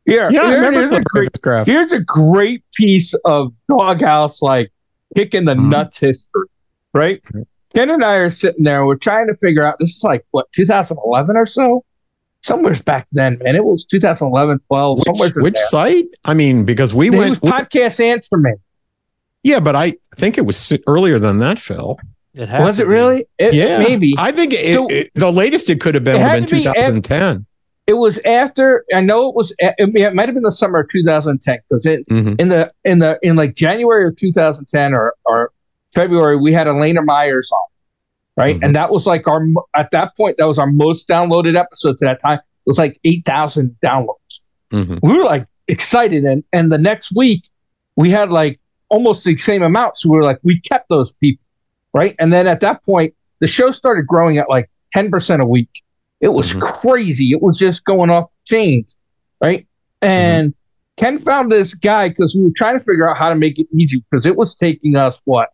Here, 0.06 0.30
Yeah, 0.30 0.42
I 0.42 0.48
here- 0.48 0.56
remember 0.58 0.80
here's, 0.82 0.92
a 0.92 1.02
great, 1.02 1.32
Ravenscraft. 1.32 1.66
here's 1.66 1.92
a 1.94 2.02
great 2.02 2.64
piece 2.74 3.14
of 3.26 3.54
doghouse, 3.70 4.42
like 4.42 4.70
kicking 5.16 5.46
the 5.46 5.56
Mhm. 5.56 5.70
nuts 5.70 6.00
history, 6.00 6.48
right? 6.94 7.22
Ken 7.74 7.90
and 7.90 8.04
I 8.04 8.16
are 8.16 8.30
sitting 8.30 8.64
there. 8.64 8.86
We're 8.86 8.96
trying 8.96 9.28
to 9.28 9.34
figure 9.36 9.64
out. 9.64 9.76
This 9.80 9.96
is 9.96 10.04
like 10.04 10.26
what 10.32 10.46
2011 10.54 11.36
or 11.36 11.46
so, 11.46 11.84
somewhere's 12.42 12.82
back 12.82 13.08
then, 13.12 13.40
man. 13.44 13.56
It 13.56 13.66
was 13.66 13.84
2011, 13.86 14.60
12, 14.68 15.00
somewhere 15.06 15.30
Which, 15.30 15.36
which 15.44 15.58
site? 15.58 16.06
I 16.26 16.34
mean, 16.34 16.66
because 16.66 16.94
we 16.94 17.08
It 17.08 17.12
was 17.12 17.20
went. 17.42 17.44
we- 17.44 17.50
podcast 17.52 18.00
answer 18.04 18.38
man. 18.38 18.56
yeah, 19.44 19.60
but 19.60 19.76
I 19.76 19.96
think 20.16 20.38
it 20.38 20.46
was 20.46 20.72
earlier 20.88 21.18
than 21.20 21.40
that, 21.40 21.58
Phil. 21.60 21.98
It 22.36 22.50
Was 22.50 22.80
it 22.80 22.84
be. 22.86 22.90
really? 22.90 23.26
It, 23.38 23.54
yeah, 23.54 23.78
maybe 23.80 24.14
I 24.18 24.32
think 24.32 24.54
it, 24.54 24.74
So- 24.76 24.88
it- 24.88 25.12
the 25.16 25.32
latest 25.32 25.70
it 25.70 25.80
could 25.80 25.94
have 25.96 26.04
been 26.04 26.16
It 26.16 26.20
would 26.20 26.28
have 26.28 26.46
to 26.48 26.56
been 26.56 26.64
be 26.64 26.68
af- 26.68 26.76
2010. 26.76 27.46
It 27.88 27.94
was 27.94 28.20
after. 28.26 28.86
I 28.94 29.02
know 29.02 29.30
it 29.30 29.36
was. 29.36 29.54
It, 29.60 30.14
might 30.16 30.28
have 30.30 30.34
been 30.36 30.44
the 30.44 30.52
summer 30.52 30.80
of 30.80 30.90
2010 30.90 31.58
because 31.70 31.86
it 31.86 32.08
Mhm. 32.08 32.40
in 32.40 32.48
the 32.50 32.72
in 32.86 33.00
the 33.00 33.20
in 33.22 33.36
like 33.36 33.56
January 33.56 34.08
of 34.08 34.16
2010 34.16 34.94
or 34.94 35.14
or 35.26 35.52
February 35.94 36.38
we 36.38 36.54
had 36.54 36.68
Elena 36.68 37.02
Myers 37.02 37.52
on, 37.52 37.60
right? 38.38 38.60
Mhm. 38.60 38.66
And 38.66 38.76
that 38.76 38.90
was 38.92 39.06
like 39.06 39.28
our 39.28 39.46
at 39.76 39.92
that 39.92 40.16
point 40.16 40.38
that 40.38 40.46
was 40.48 40.58
our 40.60 40.68
most 40.72 41.08
downloaded 41.08 41.56
episode 41.56 41.98
to 42.00 42.06
that 42.06 42.22
time. 42.22 42.40
It 42.40 42.68
was 42.68 42.78
like 42.78 43.00
8,000 43.04 43.76
downloads. 43.84 44.40
Mhm. 44.72 45.00
We 45.04 45.18
were 45.18 45.26
like 45.26 45.46
excited, 45.68 46.24
and 46.24 46.44
and 46.54 46.72
the 46.72 46.78
next 46.78 47.12
week 47.16 47.44
we 47.98 48.10
had 48.10 48.32
like 48.32 48.60
almost 48.90 49.26
the 49.26 49.36
same 49.38 49.62
amount. 49.62 49.98
So 49.98 50.10
we 50.10 50.16
were 50.18 50.24
like 50.24 50.40
we 50.44 50.60
kept 50.62 50.88
those 50.90 51.14
people, 51.14 51.44
right? 51.94 52.16
And 52.18 52.32
then 52.32 52.48
at 52.48 52.62
that 52.62 52.84
point 52.86 53.14
the 53.40 53.48
show 53.48 53.72
started 53.72 54.08
growing 54.08 54.38
at 54.38 54.50
like 54.50 54.70
10 54.94 55.12
percent 55.12 55.42
a 55.42 55.46
week. 55.46 55.83
It 56.24 56.34
was 56.34 56.54
Mhm. 56.54 56.62
crazy. 56.82 57.32
It 57.32 57.42
was 57.42 57.58
just 57.60 57.84
going 57.84 58.10
off 58.10 58.26
the 58.32 58.56
chains, 58.56 58.96
right? 59.42 59.68
And 60.02 60.54
Ken 60.98 61.18
found 61.18 61.52
this 61.52 61.74
guy 61.74 62.08
because 62.10 62.34
we 62.36 62.44
were 62.44 62.52
trying 62.56 62.78
to 62.80 62.84
figure 62.84 63.08
out 63.10 63.18
how 63.18 63.30
to 63.30 63.36
make 63.36 63.60
it 63.60 63.68
easy 63.78 64.04
because 64.10 64.26
it 64.26 64.36
was 64.38 64.56
taking 64.56 64.96
us 64.96 65.22
what 65.26 65.50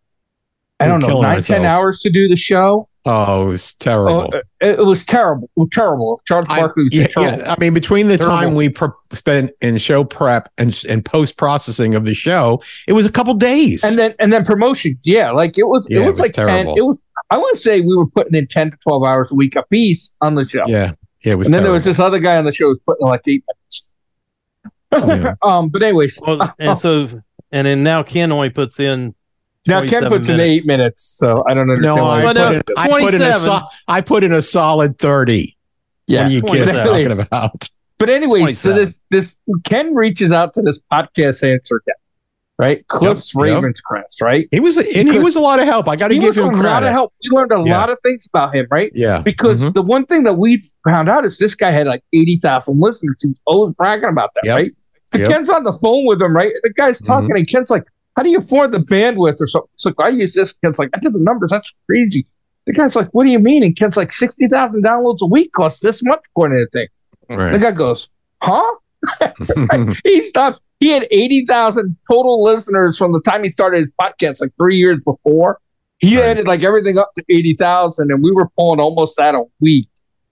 I 0.79 0.85
don't 0.85 0.99
know 1.01 1.21
nine 1.21 1.41
ten 1.41 1.65
ourselves. 1.65 1.65
hours 1.65 1.99
to 2.01 2.09
do 2.09 2.27
the 2.27 2.35
show. 2.35 2.87
Oh, 3.05 3.47
it 3.47 3.49
was 3.49 3.73
Oh, 3.73 3.83
terrible. 3.83 4.33
it, 4.33 4.43
it 4.79 4.85
was 4.85 5.05
terrible. 5.05 5.49
It 5.55 5.59
was 5.59 5.69
terrible. 5.71 6.21
Charles 6.27 6.45
I- 6.49 6.59
Barkley 6.59 6.83
was 6.83 6.93
yeah, 6.93 7.07
terrible. 7.07 7.39
yeah. 7.39 7.53
I 7.53 7.59
mean, 7.59 7.73
between 7.73 8.07
the 8.07 8.17
Terrible. 8.17 8.35
time 8.37 8.55
we 8.55 8.69
pro- 8.69 8.93
spent 9.13 9.51
in 9.61 9.77
show 9.77 10.03
prep 10.03 10.51
and 10.57 10.77
and 10.87 11.03
post 11.03 11.37
processing 11.37 11.95
of 11.95 12.05
the 12.05 12.13
show, 12.13 12.61
it 12.87 12.93
was 12.93 13.05
a 13.07 13.11
couple 13.11 13.33
days. 13.33 13.83
And 13.83 13.97
then 13.97 14.13
and 14.19 14.31
then 14.31 14.43
promotions. 14.45 14.99
Yeah, 15.05 15.31
like 15.31 15.57
it 15.57 15.63
was. 15.67 15.87
Yeah, 15.89 15.99
it 15.99 16.03
it 16.03 16.07
was, 16.07 16.13
was 16.15 16.19
like 16.19 16.33
ten. 16.33 16.47
terrible. 16.47 16.75
It 16.77 16.81
was. 16.85 16.97
I 17.31 17.37
want 17.37 17.55
to 17.55 17.61
say 17.61 17.81
we 17.81 17.95
were 17.95 18.07
putting 18.07 18.33
in 18.35 18.47
ten 18.47 18.71
to 18.71 18.77
twelve 18.77 19.03
hours 19.03 19.31
a 19.31 19.35
week 19.35 19.55
a 19.55 19.63
piece 19.69 20.15
on 20.21 20.35
the 20.35 20.47
show. 20.47 20.63
yeah, 20.67 20.93
yeah, 21.23 21.33
it 21.33 21.35
was. 21.37 21.47
and 21.47 21.53
then 21.53 21.63
there 21.63 21.71
was 21.71 21.83
this 21.85 21.99
other 21.99 22.19
guy 22.19 22.37
on 22.37 22.45
the 22.45 22.51
show 22.51 22.65
who 22.65 22.69
was 22.69 22.79
putting 22.85 23.05
in 23.05 23.09
like 23.09 23.21
eight 23.27 23.43
minutes. 23.47 23.85
Yeah. 24.91 25.35
um, 25.43 25.69
but 25.69 25.83
anyways, 25.83 26.19
Well, 26.25 26.53
and 26.59 26.77
so, 26.79 27.21
and 27.51 27.67
then 27.67 27.83
now 27.83 28.01
Ken 28.03 28.31
only 28.31 28.49
puts 28.49 28.79
in. 28.79 29.13
now 29.67 29.81
Ken 29.81 30.01
27 30.07 30.09
puts 30.09 30.29
in 30.29 30.39
eight 30.39 30.65
minutes, 30.65 31.03
so 31.03 31.43
I 31.47 31.53
don't 31.53 31.69
understand 31.69 31.95
No, 31.97 32.03
why. 32.03 32.23
I 32.23 32.25
put, 32.27 32.35
no, 32.35 32.51
in, 32.53 32.61
I 32.77 32.87
put 32.87 33.13
in 33.13 33.21
a 33.21 33.25
27. 33.31 33.39
so- 33.41 33.59
I 33.87 34.01
put 34.01 34.23
in 34.23 34.33
a 34.33 34.41
solid 34.41 34.97
thirty. 34.97 35.55
yeah, 36.07 36.23
what 36.23 36.27
are 36.27 36.33
you 36.33 36.41
kidding 36.41 36.83
27. 36.83 36.85
talking 37.15 37.25
about? 37.27 37.69
But 37.99 38.09
anyways, 38.09 38.57
so 38.57 38.73
this 38.73 39.01
this 39.11 39.37
Ken 39.65 39.93
reaches 39.93 40.31
out 40.31 40.53
to 40.55 40.61
this 40.61 40.81
podcast 40.91 41.43
answer 41.47 41.81
guy, 41.85 41.93
right? 42.59 42.85
Cliff's 42.89 43.33
yep. 43.33 43.43
Ravenscraft, 43.63 44.21
right? 44.21 44.47
He 44.51 44.59
was, 44.59 44.77
and 44.77 45.11
he 45.11 45.17
was 45.17 45.35
a 45.35 45.39
lot 45.39 45.59
of 45.59 45.65
help. 45.65 45.87
I 45.87 45.95
got 45.95 46.09
to 46.09 46.17
give 46.19 46.37
him 46.37 46.49
a 46.49 46.51
credit. 46.51 46.67
lot 46.67 46.83
of 46.83 46.89
help. 46.89 47.13
We 47.23 47.35
learned 47.35 47.51
a 47.53 47.63
Yeah. 47.65 47.79
lot 47.79 47.89
of 47.89 47.97
things 48.03 48.27
about 48.31 48.53
him, 48.53 48.67
right? 48.69 48.91
Yeah, 48.93 49.21
Because 49.21 49.59
Mhm. 49.61 49.73
the 49.73 49.81
one 49.81 50.05
thing 50.05 50.23
that 50.25 50.33
we 50.37 50.61
found 50.83 51.09
out 51.09 51.25
is 51.25 51.39
this 51.39 51.55
guy 51.55 51.71
had 51.71 51.87
like 51.87 52.03
eighty 52.13 52.35
thousand 52.37 52.79
listeners. 52.79 53.15
He 53.21 53.29
was 53.29 53.41
always 53.47 53.73
bragging 53.75 54.09
about 54.09 54.31
that, 54.35 54.45
Yep. 54.45 54.55
right? 54.55 54.71
The. 55.11 55.19
Ken's 55.27 55.49
on 55.49 55.63
the 55.63 55.73
phone 55.73 56.05
with 56.05 56.21
him, 56.21 56.35
right? 56.35 56.51
The 56.61 56.69
guy's 56.71 57.01
talking, 57.01 57.31
and 57.35 57.47
Ken's 57.47 57.71
like, 57.71 57.85
"How 58.15 58.21
do 58.21 58.29
you 58.29 58.37
afford 58.37 58.71
the 58.73 58.79
bandwidth 58.79 59.37
or 59.41 59.47
something?" 59.47 59.69
So 59.77 59.91
I 59.99 60.09
use 60.09 60.35
this. 60.35 60.53
Ken's 60.53 60.77
like, 60.77 60.89
"I 60.93 60.99
did 60.99 61.13
the 61.13 61.23
numbers. 61.23 61.49
That's 61.49 61.73
crazy." 61.87 62.27
The 62.67 62.73
guy's 62.73 62.95
like, 62.95 63.07
"What 63.13 63.23
do 63.23 63.31
you 63.31 63.39
mean?" 63.39 63.63
And 63.63 63.75
Ken's 63.75 63.97
like, 63.97 64.11
60,000 64.11 64.83
downloads 64.83 65.21
a 65.21 65.25
week 65.25 65.51
costs 65.53 65.79
this 65.79 66.03
much 66.03 66.19
according 66.35 66.57
to 66.59 66.65
the 66.65 66.69
thing." 66.69 66.87
The 67.51 67.57
guy 67.57 67.71
goes, 67.71 68.09
"Huh?" 68.43 68.61
he 70.03 70.21
stopped. 70.23 70.61
He 70.79 70.89
had 70.89 71.07
80,000 71.11 71.97
total 72.09 72.41
listeners 72.43 72.97
from 72.97 73.11
the 73.11 73.21
time 73.21 73.43
he 73.43 73.51
started 73.51 73.79
his 73.81 73.89
podcast, 73.99 74.41
like 74.41 74.51
three 74.57 74.77
years 74.77 74.99
before. 75.03 75.59
He 75.99 76.15
Right. 76.17 76.25
added 76.27 76.47
like 76.47 76.63
everything 76.63 76.97
up 76.97 77.09
to 77.17 77.23
80,000, 77.29 78.09
and 78.11 78.23
we 78.23 78.31
were 78.31 78.47
pulling 78.57 78.79
almost 78.79 79.17
that 79.17 79.35
a 79.35 79.43
week. 79.59 79.89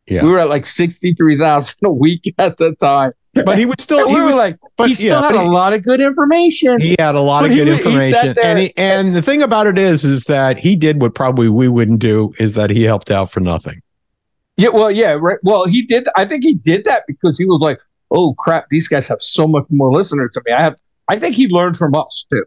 Yeah. 0.07 0.23
We 0.23 0.29
were 0.29 0.39
at 0.39 0.47
like 0.47 0.65
63,000 0.65 1.75
a 1.83 1.91
week 1.91 2.33
at 2.37 2.55
the 2.57 2.73
time. 2.75 3.11
but 3.45 3.57
he 3.59 3.65
was 3.65 3.75
still. 3.79 4.07
We 4.07 4.13
he 4.15 4.19
were 4.21 4.27
was 4.27 4.37
like, 4.37 4.57
but 4.77 4.87
he 4.87 4.95
still 4.95 5.19
yeah, 5.19 5.27
had 5.27 5.35
a 5.35 5.41
he- 5.43 5.49
lot 5.49 5.73
of 5.73 5.83
good 5.83 5.99
information. 5.99 6.79
He 6.79 6.95
had 6.97 7.13
a 7.15 7.19
lot 7.19 7.41
But 7.41 7.51
of 7.51 7.57
good 7.57 7.67
he 7.67 7.73
information, 7.75 8.35
and 8.41 8.59
he, 8.59 8.71
and 8.77 9.13
the 9.13 9.21
thing 9.21 9.41
about 9.43 9.67
it 9.67 9.77
is, 9.77 10.05
is 10.05 10.23
that 10.25 10.57
he 10.57 10.75
did 10.77 11.01
what 11.01 11.13
probably 11.13 11.49
we 11.49 11.67
wouldn't 11.67 11.99
do 11.99 12.31
is 12.39 12.53
that 12.53 12.69
he 12.69 12.83
helped 12.83 13.11
out 13.11 13.29
for 13.29 13.41
nothing. 13.41 13.81
yeah, 14.55 14.69
well, 14.69 14.89
yeah, 14.89 15.17
right. 15.19 15.37
Well, 15.43 15.65
he 15.67 15.81
did. 15.85 16.07
I 16.15 16.23
think 16.25 16.43
he 16.45 16.55
did 16.55 16.85
that 16.85 17.03
because 17.05 17.37
he 17.37 17.45
was 17.45 17.59
like, 17.61 17.77
oh 18.11 18.33
crap, 18.35 18.67
these 18.69 18.87
guys 18.87 19.07
have 19.07 19.21
so 19.21 19.47
much 19.47 19.65
more 19.69 19.91
listeners 19.91 20.33
than 20.33 20.43
me. 20.45 20.51
I 20.53 20.61
have. 20.61 20.75
I 21.09 21.17
think 21.17 21.35
he 21.35 21.47
learned 21.47 21.77
from 21.77 21.95
us 21.95 22.25
too. 22.31 22.45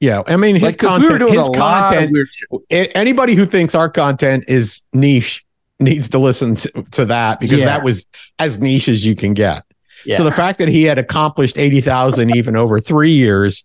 Yeah, 0.00 0.22
I 0.26 0.36
mean 0.36 0.54
his 0.56 0.62
Like, 0.62 0.78
'cause 0.78 1.00
we 1.00 1.04
were 1.06 1.18
content. 1.18 1.18
doing 1.30 1.38
his 1.38 1.48
a 1.48 1.52
lot 1.52 1.84
of 1.84 1.90
content. 1.94 2.12
weird 2.12 2.28
shit. 2.28 2.48
a- 2.70 2.96
Anybody 2.96 3.34
who 3.34 3.46
thinks 3.46 3.74
our 3.74 3.88
content 3.88 4.44
is 4.48 4.82
niche 4.92 5.44
needs 5.80 6.08
to 6.10 6.18
listen 6.18 6.54
to, 6.56 6.70
to 6.92 7.04
that 7.06 7.40
because 7.40 7.60
Yeah. 7.60 7.66
that 7.66 7.82
was 7.84 8.06
as 8.38 8.58
niche 8.60 8.88
as 8.88 9.04
you 9.06 9.14
can 9.14 9.32
get. 9.34 9.62
Yeah. 10.04 10.16
So 10.16 10.24
the 10.24 10.30
fact 10.32 10.58
that 10.58 10.68
he 10.68 10.84
had 10.84 10.98
accomplished 10.98 11.58
eighty 11.58 11.80
thousand 11.80 12.36
even 12.36 12.56
over 12.56 12.78
three 12.78 13.12
years, 13.12 13.64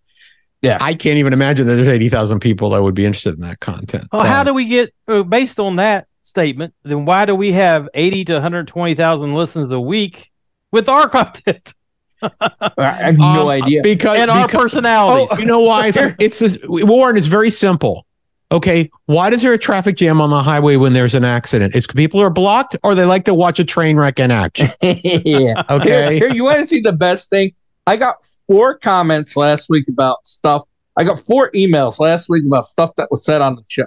Yeah. 0.62 0.78
I 0.82 0.94
can't 0.94 1.18
even 1.18 1.34
imagine 1.34 1.68
that 1.68 1.76
there's 1.76 1.88
eighty 1.88 2.10
thousand 2.10 2.40
people 2.40 2.70
that 2.72 2.82
would 2.82 2.96
be 2.96 3.06
interested 3.06 3.36
in 3.36 3.42
that 3.42 3.60
content. 3.60 4.06
Well, 4.12 4.24
how 4.24 4.44
do 4.44 4.54
we 4.54 4.66
get 4.66 4.94
uh, 5.08 5.24
based 5.24 5.60
on 5.60 5.76
that 5.76 6.08
statement? 6.24 6.74
Then 6.84 7.06
why 7.06 7.26
do 7.26 7.36
we 7.36 7.52
have 7.52 7.90
eighty 7.94 8.24
to 8.26 8.34
one 8.34 8.42
hundred 8.42 8.68
twenty 8.68 8.96
thousand 8.96 9.36
listens 9.36 9.72
a 9.72 9.80
week 9.80 10.31
with 10.72 10.88
our 10.90 11.08
content 11.10 11.74
I 12.22 12.94
have 13.08 13.18
no 13.18 13.44
Um, 13.44 13.48
idea. 13.50 13.82
because 13.82 14.20
and 14.20 14.30
our 14.30 14.46
because- 14.48 14.62
personalities? 14.64 15.40
You 15.40 15.46
know 15.46 15.62
why? 15.62 15.92
It's 16.20 16.38
this 16.40 16.58
Warren. 16.68 17.18
It's 17.18 17.28
very 17.28 17.50
simple. 17.52 18.06
Okay, 18.52 18.92
why 19.06 19.30
is 19.30 19.42
there 19.42 19.54
a 19.54 19.58
traffic 19.58 19.96
jam 19.96 20.20
on 20.22 20.30
the 20.30 20.44
highway 20.44 20.76
when 20.76 20.92
there's 20.94 21.14
an 21.16 21.24
accident? 21.24 21.74
It's 21.76 21.88
people 21.88 22.22
are 22.22 22.30
blocked, 22.30 22.78
or 22.84 22.94
they 22.96 23.06
like 23.06 23.24
to 23.26 23.34
watch 23.34 23.60
a 23.60 23.64
train 23.64 23.98
wreck 23.98 24.20
in 24.20 24.30
action. 24.30 24.70
yeah. 24.82 25.64
Okay, 25.70 26.18
Here, 26.20 26.30
you 26.32 26.44
want 26.44 26.60
to 26.60 26.66
see 26.68 26.82
the 26.82 26.92
best 26.94 27.30
thing? 27.30 27.54
I 27.88 27.96
got 27.96 28.18
four 28.48 28.78
comments 28.78 29.36
last 29.38 29.70
week 29.70 29.88
about 29.88 30.28
stuff. 30.28 30.64
I 30.98 31.06
got 31.06 31.18
four 31.18 31.50
emails 31.54 32.00
last 32.00 32.30
week 32.30 32.46
about 32.46 32.66
stuff 32.66 32.92
that 32.98 33.10
was 33.10 33.24
said 33.26 33.42
on 33.42 33.56
the 33.56 33.64
show. 33.70 33.86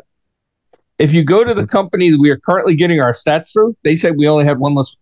If 0.99 1.13
you 1.13 1.23
go 1.23 1.45
to 1.45 1.53
the 1.55 1.67
company 1.67 2.11
that 2.11 2.19
we 2.19 2.31
are 2.31 2.39
currently 2.39 2.75
getting 2.75 3.01
our 3.01 3.13
stats 3.13 3.53
through, 3.53 3.77
they 3.85 3.95
said 3.97 4.17
we 4.17 4.27
only 4.27 4.45
had 4.45 4.59
one 4.59 4.75
listen. 4.75 4.99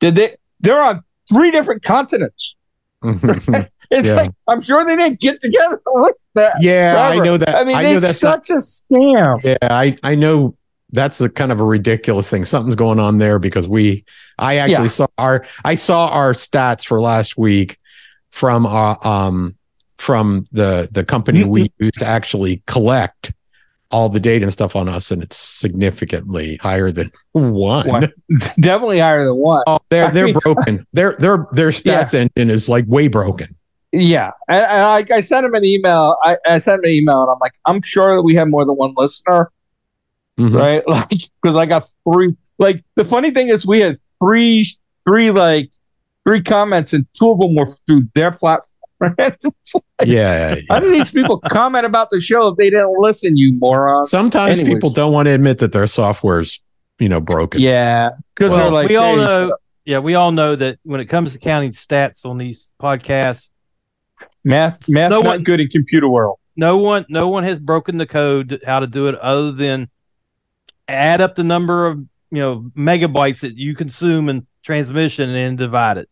Did 0.00 0.14
they? 0.14 0.36
They're 0.60 0.82
on 0.82 1.02
three 1.32 1.50
different 1.50 1.82
continents. 1.82 2.56
It's 3.88 4.08
Yeah. 4.08 4.14
like 4.16 4.30
I'm 4.48 4.60
sure 4.62 4.84
they 4.84 4.96
didn't 4.96 5.20
get 5.20 5.40
together 5.40 5.74
at 6.08 6.14
that. 6.34 6.56
yeah, 6.60 7.08
I 7.08 7.18
know 7.20 7.36
that. 7.36 7.56
I 7.56 7.62
mean, 7.62 7.80
know 7.80 7.92
it's 7.96 8.04
that's 8.04 8.22
not- 8.22 8.44
such 8.46 8.56
a 8.56 8.58
scam. 8.58 9.40
Yeah, 9.44 9.56
I 9.62 9.96
I 10.02 10.16
know 10.16 10.56
that's 10.90 11.20
a 11.20 11.28
kind 11.28 11.52
of 11.52 11.60
a 11.60 11.64
ridiculous 11.64 12.28
thing. 12.28 12.44
Something's 12.44 12.74
going 12.74 12.98
on 12.98 13.18
there 13.18 13.38
because 13.38 13.68
we 13.68 14.04
I 14.40 14.56
actually 14.56 14.84
Yeah. 14.86 14.88
saw 14.88 15.06
our 15.18 15.46
I 15.64 15.76
saw 15.76 16.08
our 16.08 16.32
stats 16.32 16.84
for 16.84 17.00
last 17.00 17.36
week 17.38 17.78
from 18.32 18.66
our 18.66 18.98
um 19.06 19.54
from 19.98 20.44
the 20.50 20.88
the 20.90 21.04
company 21.04 21.44
we 21.44 21.70
use 21.78 21.92
to 21.98 22.06
actually 22.06 22.62
collect 22.66 23.32
all 23.90 24.08
the 24.08 24.18
data 24.20 24.44
and 24.44 24.52
stuff 24.52 24.74
on 24.74 24.88
us 24.88 25.10
and 25.10 25.22
it's 25.22 25.36
significantly 25.36 26.56
higher 26.56 26.90
than 26.90 27.10
one. 27.32 27.86
One. 27.88 28.12
Definitely 28.60 28.98
higher 28.98 29.24
than 29.24 29.36
one. 29.36 29.62
Oh, 29.66 29.78
they're 29.90 30.06
I 30.06 30.10
they're 30.10 30.24
mean- 30.32 30.38
broken. 30.42 30.86
Their 30.92 31.12
their 31.14 31.46
their 31.52 31.68
stats 31.70 32.14
engine 32.14 32.50
is 32.50 32.68
like 32.68 32.84
way 32.88 33.08
broken. 33.08 33.54
Yeah, 33.92 34.32
and, 34.48 34.64
and 34.64 34.82
I, 34.82 35.04
I 35.16 35.20
sent 35.22 35.46
him 35.46 35.54
an 35.54 35.64
email. 35.64 36.16
I, 36.22 36.36
I 36.46 36.58
sent 36.58 36.80
him 36.80 36.84
an 36.84 36.90
email, 36.90 37.22
and 37.22 37.30
I'm 37.30 37.38
like, 37.40 37.52
I'm 37.64 37.80
sure 37.80 38.16
that 38.16 38.22
we 38.22 38.34
have 38.34 38.48
more 38.48 38.64
than 38.66 38.74
one 38.74 38.92
listener, 38.96 39.50
Mhm. 40.38 40.54
right? 40.54 40.82
Like, 40.88 41.08
because 41.40 41.56
I 41.56 41.64
got 41.64 41.84
three. 42.12 42.36
Like, 42.58 42.84
the 42.96 43.04
funny 43.04 43.30
thing 43.30 43.48
is, 43.48 43.64
we 43.66 43.80
had 43.80 43.98
three, 44.22 44.66
three 45.08 45.30
like 45.30 45.70
three 46.26 46.42
comments, 46.42 46.92
and 46.92 47.06
two 47.14 47.30
of 47.30 47.38
them 47.38 47.54
were 47.54 47.64
through 47.66 48.08
their 48.14 48.32
platform. 48.32 48.72
It's 49.18 49.44
like, 49.74 50.08
Yeah. 50.08 50.56
How 50.68 50.80
do 50.80 50.90
these 50.90 51.10
people 51.10 51.38
comment 51.40 51.84
about 51.86 52.10
the 52.10 52.20
show 52.20 52.48
if 52.48 52.56
they 52.56 52.70
didn't 52.70 52.94
listen? 52.98 53.36
You 53.36 53.52
moron. 53.54 54.06
Sometimes 54.06 54.58
Anyways. 54.58 54.74
people 54.76 54.90
don't 54.90 55.12
want 55.12 55.26
to 55.26 55.32
admit 55.32 55.58
that 55.58 55.72
their 55.72 55.86
software's, 55.86 56.60
you 56.98 57.08
know, 57.08 57.20
broken. 57.20 57.60
Yeah, 57.60 58.10
because 58.34 58.50
Well, 58.50 58.58
they're 58.60 58.70
like, 58.70 58.88
we 58.88 58.96
all 58.96 59.16
"Hey, 59.16 59.22
know. 59.22 59.56
Yeah, 59.84 59.98
we 60.00 60.14
all 60.14 60.32
know 60.32 60.56
that 60.56 60.78
when 60.82 61.00
it 61.00 61.06
comes 61.06 61.32
to 61.34 61.38
counting 61.38 61.72
stats 61.72 62.24
on 62.24 62.38
these 62.38 62.72
podcasts, 62.80 63.50
math, 64.44 64.88
math, 64.88 65.10
No 65.10 65.20
not 65.20 65.26
one- 65.26 65.42
good 65.44 65.60
in 65.60 65.68
computer 65.68 66.08
world. 66.08 66.38
no 66.56 66.78
one, 66.78 67.04
no 67.08 67.28
one 67.28 67.44
has 67.44 67.58
broken 67.60 67.96
the 67.98 68.06
code 68.06 68.60
how 68.66 68.80
to 68.80 68.86
do 68.86 69.06
it 69.08 69.14
other 69.16 69.52
than 69.52 69.88
add 70.88 71.20
up 71.20 71.36
the 71.36 71.44
number 71.44 71.86
of 71.86 71.98
you 72.30 72.40
know 72.40 72.70
megabytes 72.76 73.40
that 73.40 73.56
you 73.56 73.74
consume 73.76 74.28
in 74.28 74.46
transmission 74.64 75.28
and 75.30 75.36
then 75.36 75.56
divide 75.56 75.98
it 75.98 76.08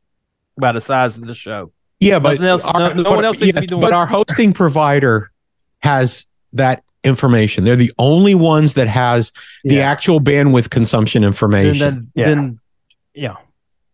by 0.57 0.71
the 0.73 0.81
size 0.81 1.17
of 1.19 1.27
the 1.27 1.35
show. 1.35 1.73
Yeah, 2.05 2.19
but 2.19 2.41
Nothing 2.41 2.47
else- 2.47 2.95
no- 2.97 3.03
no 3.03 3.11
one 3.11 3.25
else 3.25 3.39
seems 3.39 3.55
to 3.55 3.61
be 3.63 3.67
doing 3.67 3.81
but 3.81 3.93
our 3.93 4.07
hosting 4.07 4.53
provider 4.53 5.31
has 5.81 6.27
that 6.53 6.83
information. 7.03 7.65
They're 7.65 7.77
the 7.77 7.93
only 7.99 8.35
ones 8.35 8.75
that 8.75 8.89
has 8.89 9.33
the 9.65 9.77
Yeah. 9.77 9.91
actual 9.91 10.21
bandwidth 10.21 10.71
consumption 10.71 11.25
information, 11.25 11.79
then, 11.79 12.09
Yeah. 12.15 12.27
then 12.29 12.61
yeah, 13.15 13.35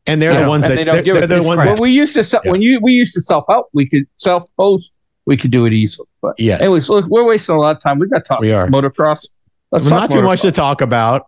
and 0.06 0.20
they're 0.20 0.32
Yeah, 0.32 0.42
the 0.42 0.48
ones 0.48 0.64
and 0.64 0.72
that 0.72 0.76
they 0.76 0.84
don't 0.84 0.94
they're, 0.96 1.02
give 1.02 1.14
they're 1.14 1.24
it 1.24 1.28
the 1.28 1.42
ones 1.42 1.58
When 1.58 1.66
that 1.68 1.80
we 1.80 1.90
used 1.90 2.14
to 2.14 2.24
se- 2.24 2.38
Yeah. 2.44 2.50
when 2.52 2.62
you 2.62 2.78
we 2.82 2.92
used 2.92 3.14
to 3.14 3.20
self 3.20 3.44
help, 3.48 3.68
we 3.72 3.86
could 3.86 4.06
self 4.16 4.44
post, 4.56 4.92
we 5.26 5.36
could 5.36 5.50
do 5.50 5.66
it 5.66 5.72
easily. 5.72 6.06
But 6.22 6.34
yes, 6.38 6.60
anyways, 6.60 6.88
look, 6.88 7.06
we're 7.06 7.24
wasting 7.24 7.54
a 7.54 7.58
lot 7.58 7.76
of 7.76 7.82
time. 7.82 7.98
We 7.98 8.06
got 8.08 8.24
to 8.24 8.28
talk 8.28 8.40
we 8.40 8.52
are. 8.52 8.66
motocross. 8.68 9.26
Let's 9.72 9.84
Well, 9.84 9.90
talk 10.00 10.10
not 10.10 10.10
too 10.10 10.22
much 10.22 10.42
to 10.42 10.50
talk 10.52 10.80
about. 10.80 11.26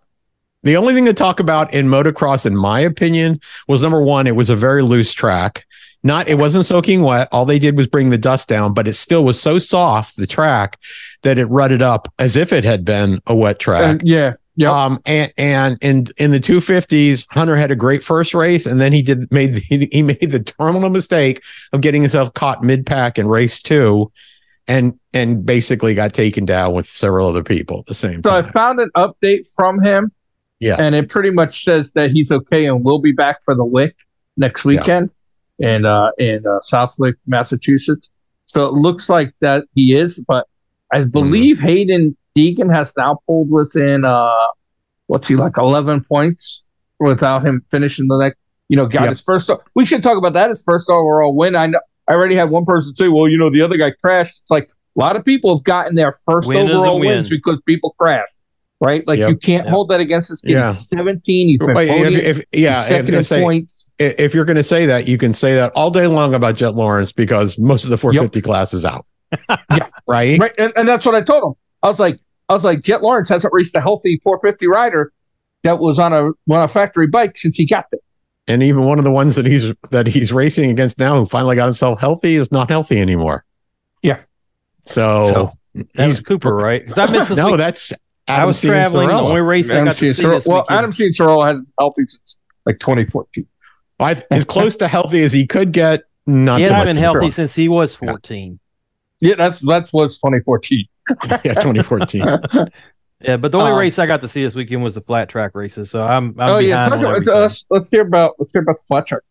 The 0.65 0.77
only 0.77 0.95
thing 0.95 1.07
to 1.07 1.13
talk 1.13 1.41
about 1.41 1.75
in 1.75 1.89
motocross, 1.89 2.47
in 2.47 2.57
my 2.57 2.79
opinion, 2.81 3.41
was 3.67 3.83
number 3.83 4.01
one, 4.01 4.27
it 4.29 4.37
was 4.37 4.49
a 4.51 4.55
very 4.57 4.83
loose 4.83 5.13
track. 5.13 5.65
Not, 6.05 6.29
it 6.29 6.37
wasn't 6.37 6.65
soaking 6.65 7.03
wet. 7.03 7.29
All 7.31 7.45
they 7.45 7.59
did 7.59 7.77
was 7.77 7.87
bring 7.87 8.11
the 8.11 8.19
dust 8.19 8.49
down, 8.49 8.75
but 8.75 8.89
it 8.89 8.95
still 8.95 9.25
was 9.25 9.41
so 9.41 9.59
soft, 9.59 10.17
the 10.17 10.27
track, 10.27 10.79
that 11.23 11.39
it 11.39 11.47
rutted 11.47 11.81
up 11.81 12.13
as 12.19 12.37
if 12.37 12.53
it 12.53 12.65
had 12.65 12.85
been 12.85 13.21
a 13.27 13.37
wet 13.37 13.61
track. 13.61 14.01
And, 14.01 14.03
yeah, 14.03 14.35
Yep. 14.57 14.71
Um, 14.71 15.01
and 15.07 15.33
and 15.39 15.79
in 15.81 16.07
in 16.19 16.31
the 16.31 16.41
250s, 16.41 17.27
Hunter 17.31 17.57
had 17.57 17.71
a 17.71 17.77
great 17.77 18.05
first 18.05 18.35
race, 18.35 18.67
and 18.67 18.81
then 18.81 18.93
he 18.93 19.01
did 19.01 19.31
made 19.33 19.55
he, 19.55 19.89
he 19.93 20.03
made 20.03 20.31
the 20.31 20.41
terminal 20.41 20.91
mistake 20.91 21.43
of 21.73 21.81
getting 21.81 22.03
himself 22.03 22.35
caught 22.35 22.63
mid 22.63 22.85
pack 22.85 23.19
in 23.19 23.29
race 23.29 23.63
two, 23.63 24.13
and 24.69 24.99
and 25.15 25.47
basically 25.47 25.95
got 25.95 26.13
taken 26.13 26.45
down 26.45 26.75
with 26.75 26.87
several 26.87 27.29
other 27.29 27.43
people 27.43 27.79
at 27.79 27.87
the 27.87 27.95
same 27.95 28.21
time. 28.21 28.23
So 28.23 28.37
I 28.37 28.43
found 28.43 28.79
an 28.79 28.91
update 28.95 29.51
from 29.55 29.81
him. 29.83 30.13
Yeah. 30.61 30.77
And 30.79 30.95
it 30.95 31.09
pretty 31.09 31.31
much 31.31 31.65
says 31.65 31.93
that 31.95 32.13
he's 32.13 32.31
okay 32.31 32.67
and 32.67 32.85
will 32.85 33.01
be 33.01 33.11
back 33.11 33.43
for 33.43 33.53
the 33.53 33.65
WIC 33.65 33.97
next 34.37 34.65
weekend 34.65 35.11
in 35.63 35.87
uh 35.87 36.11
in 36.19 36.47
uh, 36.47 36.61
Southwick, 36.61 37.17
Massachusetts. 37.27 38.11
So 38.47 38.67
it 38.67 38.75
looks 38.75 39.09
like 39.09 39.33
that 39.41 39.65
he 39.75 39.95
is, 39.95 40.23
but 40.29 40.47
I 40.93 41.05
believe 41.05 41.59
Haiden 41.59 42.15
Deegan 42.37 42.71
has 42.71 42.93
now 42.99 43.21
pulled 43.27 43.51
within 43.51 44.05
uh 44.05 44.35
what's 45.07 45.27
he 45.29 45.37
like 45.37 45.57
eleven 45.57 46.05
points 46.05 46.65
without 47.01 47.45
him 47.47 47.65
finishing 47.71 48.09
the 48.09 48.19
next 48.19 48.39
you 48.69 48.77
know, 48.77 48.87
got 48.87 49.03
Yep. 49.03 49.09
his 49.11 49.21
first 49.23 49.51
we 49.75 49.85
should 49.87 50.03
talk 50.03 50.19
about 50.19 50.33
that 50.35 50.51
his 50.51 50.63
first 50.63 50.89
overall 50.91 51.35
win. 51.35 51.57
I 51.57 51.67
know 51.67 51.81
I 52.09 52.13
already 52.15 52.35
had 52.35 52.51
one 52.51 52.65
person 52.65 52.95
say, 52.95 53.09
Well, 53.09 53.29
you 53.29 53.39
know, 53.39 53.51
the 53.51 53.63
other 53.63 53.77
guy 53.77 53.91
crashed. 53.93 54.41
It's 54.43 54.51
like 54.51 54.71
a 54.97 55.01
lot 55.01 55.17
of 55.17 55.25
people 55.25 55.55
have 55.57 55.65
gotten 55.65 55.95
their 55.95 56.13
first 56.13 56.49
Win 56.49 56.69
overall 56.71 56.99
win. 56.99 57.09
wins 57.09 57.29
because 57.31 57.61
people 57.67 57.95
crash, 57.99 58.27
right? 58.81 59.07
Like 59.07 59.19
Yep. 59.21 59.29
you 59.31 59.37
can't 59.37 59.65
Yep. 59.67 59.73
hold 59.73 59.89
that 59.91 60.01
against 60.01 60.31
this 60.31 60.41
kid. 60.43 60.53
Yeah. 60.53 60.67
He's 60.67 60.89
17. 60.89 61.49
He's 61.49 61.59
been 61.59 61.71
if, 61.77 62.39
if, 62.39 62.45
yeah, 62.53 62.83
second 62.85 63.15
in 63.15 63.23
say 63.25 63.43
points. 63.43 63.82
I- 64.01 64.15
if 64.19 64.35
you're 64.35 64.45
going 64.45 64.57
to 64.57 64.63
say 64.63 64.87
that, 64.87 65.07
you 65.09 65.19
can 65.19 65.33
say 65.33 65.55
that 65.55 65.73
all 65.75 65.91
day 65.91 66.07
long 66.07 66.35
about 66.35 66.57
Jet 66.57 66.71
Lawrence 66.75 67.13
because 67.13 67.59
most 67.59 67.85
of 67.85 67.91
the 67.91 67.97
450 67.99 68.41
class 68.43 68.75
is 68.75 68.85
out. 68.85 69.07
Yeah. 69.71 69.89
right. 70.07 70.39
Right. 70.39 70.53
And, 70.59 70.73
and 70.77 70.87
that's 70.87 71.07
what 71.07 71.15
I 71.15 71.23
told 71.23 71.43
him. 71.43 71.55
I 71.83 71.89
was 71.89 71.99
like, 71.99 72.21
I 72.49 72.53
was 72.53 72.65
like, 72.65 72.83
Jet 72.83 73.03
Lawrence 73.03 73.29
hasn't 73.31 73.53
raced 73.55 73.75
a 73.75 73.81
healthy 73.81 74.21
450 74.23 74.67
rider 74.67 75.11
that 75.63 75.79
was 75.79 75.99
on 75.99 76.13
a 76.13 76.27
on 76.53 76.63
a 76.63 76.69
factory 76.69 77.07
bike 77.07 77.37
since 77.39 77.57
he 77.57 77.65
got 77.65 77.87
there. 77.91 78.01
And 78.49 78.63
even 78.63 78.85
one 78.85 78.99
of 78.99 79.05
the 79.05 79.11
ones 79.11 79.37
that 79.37 79.47
he's 79.47 79.73
that 79.91 80.07
he's 80.07 80.33
racing 80.33 80.71
against 80.71 80.99
now, 80.99 81.19
who 81.19 81.25
finally 81.27 81.57
got 81.57 81.65
himself 81.67 81.99
healthy, 82.01 82.35
is 82.35 82.53
not 82.53 82.69
healthy 82.69 83.01
anymore. 83.01 83.45
Yeah. 84.03 84.19
So, 84.85 85.53
That 85.75 85.87
was 85.97 86.19
he's 86.19 86.21
Cooper, 86.21 86.55
right? 86.55 86.83
I 86.99 87.07
missed 87.11 87.31
no, 87.31 87.49
week. 87.53 87.57
that's 87.59 87.93
I 88.29 88.45
was 88.45 88.59
Stevens 88.59 88.91
traveling. 88.91 89.09
The 89.09 89.13
Sorella. 89.15 89.29
only 89.31 89.41
race 89.41 89.71
I 89.71 89.75
Adam 89.75 89.85
got 89.87 89.97
to 89.97 89.99
see 90.15 90.23
Cianciaro- 90.23 90.35
this 90.35 90.47
well, 90.47 90.63
weekend. 90.69 90.79
Adam 90.79 90.93
Cianciarulo 90.93 91.47
hasn't 91.47 91.69
healthy 91.79 92.03
since 92.07 92.37
like 92.67 92.79
2014. 92.81 93.47
I, 94.03 94.23
as 94.31 94.45
close 94.45 94.77
to 94.77 94.89
healthy 94.89 95.23
as 95.23 95.33
he 95.33 95.47
could 95.47 95.73
get. 95.73 96.03
Not 96.27 96.61
he 96.61 96.67
so 96.67 96.75
had 96.75 96.79
much. 96.81 96.89
been 96.89 96.97
healthy 96.97 97.27
Sure. 97.27 97.31
since 97.33 97.55
he 97.55 97.69
was 97.69 97.95
14. 97.97 98.59
Yeah, 99.21 99.35
that's 99.37 99.61
that's 99.61 99.93
what's 99.93 100.17
2014. 100.21 100.85
yeah, 101.45 101.55
2014. 101.55 102.25
Yeah, 103.25 103.37
but 103.37 103.53
the 103.53 103.59
only 103.59 103.71
Um, 103.71 103.79
race 103.79 104.01
I 104.01 104.07
got 104.07 104.21
to 104.23 104.29
see 104.29 104.43
this 104.43 104.53
weekend 104.53 104.83
was 104.83 104.97
the 104.97 105.01
flat 105.01 105.29
track 105.29 105.53
races. 105.55 105.89
So 105.91 106.03
I'm, 106.03 106.35
I'm 106.41 106.51
oh 106.51 106.59
yeah, 106.59 106.89
talk 106.89 106.99
about, 106.99 107.25
let's 107.25 107.67
let's 107.71 107.89
hear 107.89 108.03
about 108.03 108.35
let's 108.41 108.53
hear 108.53 108.63
about 108.63 108.79
the 108.79 108.83
flat 108.89 109.07
track. 109.07 109.23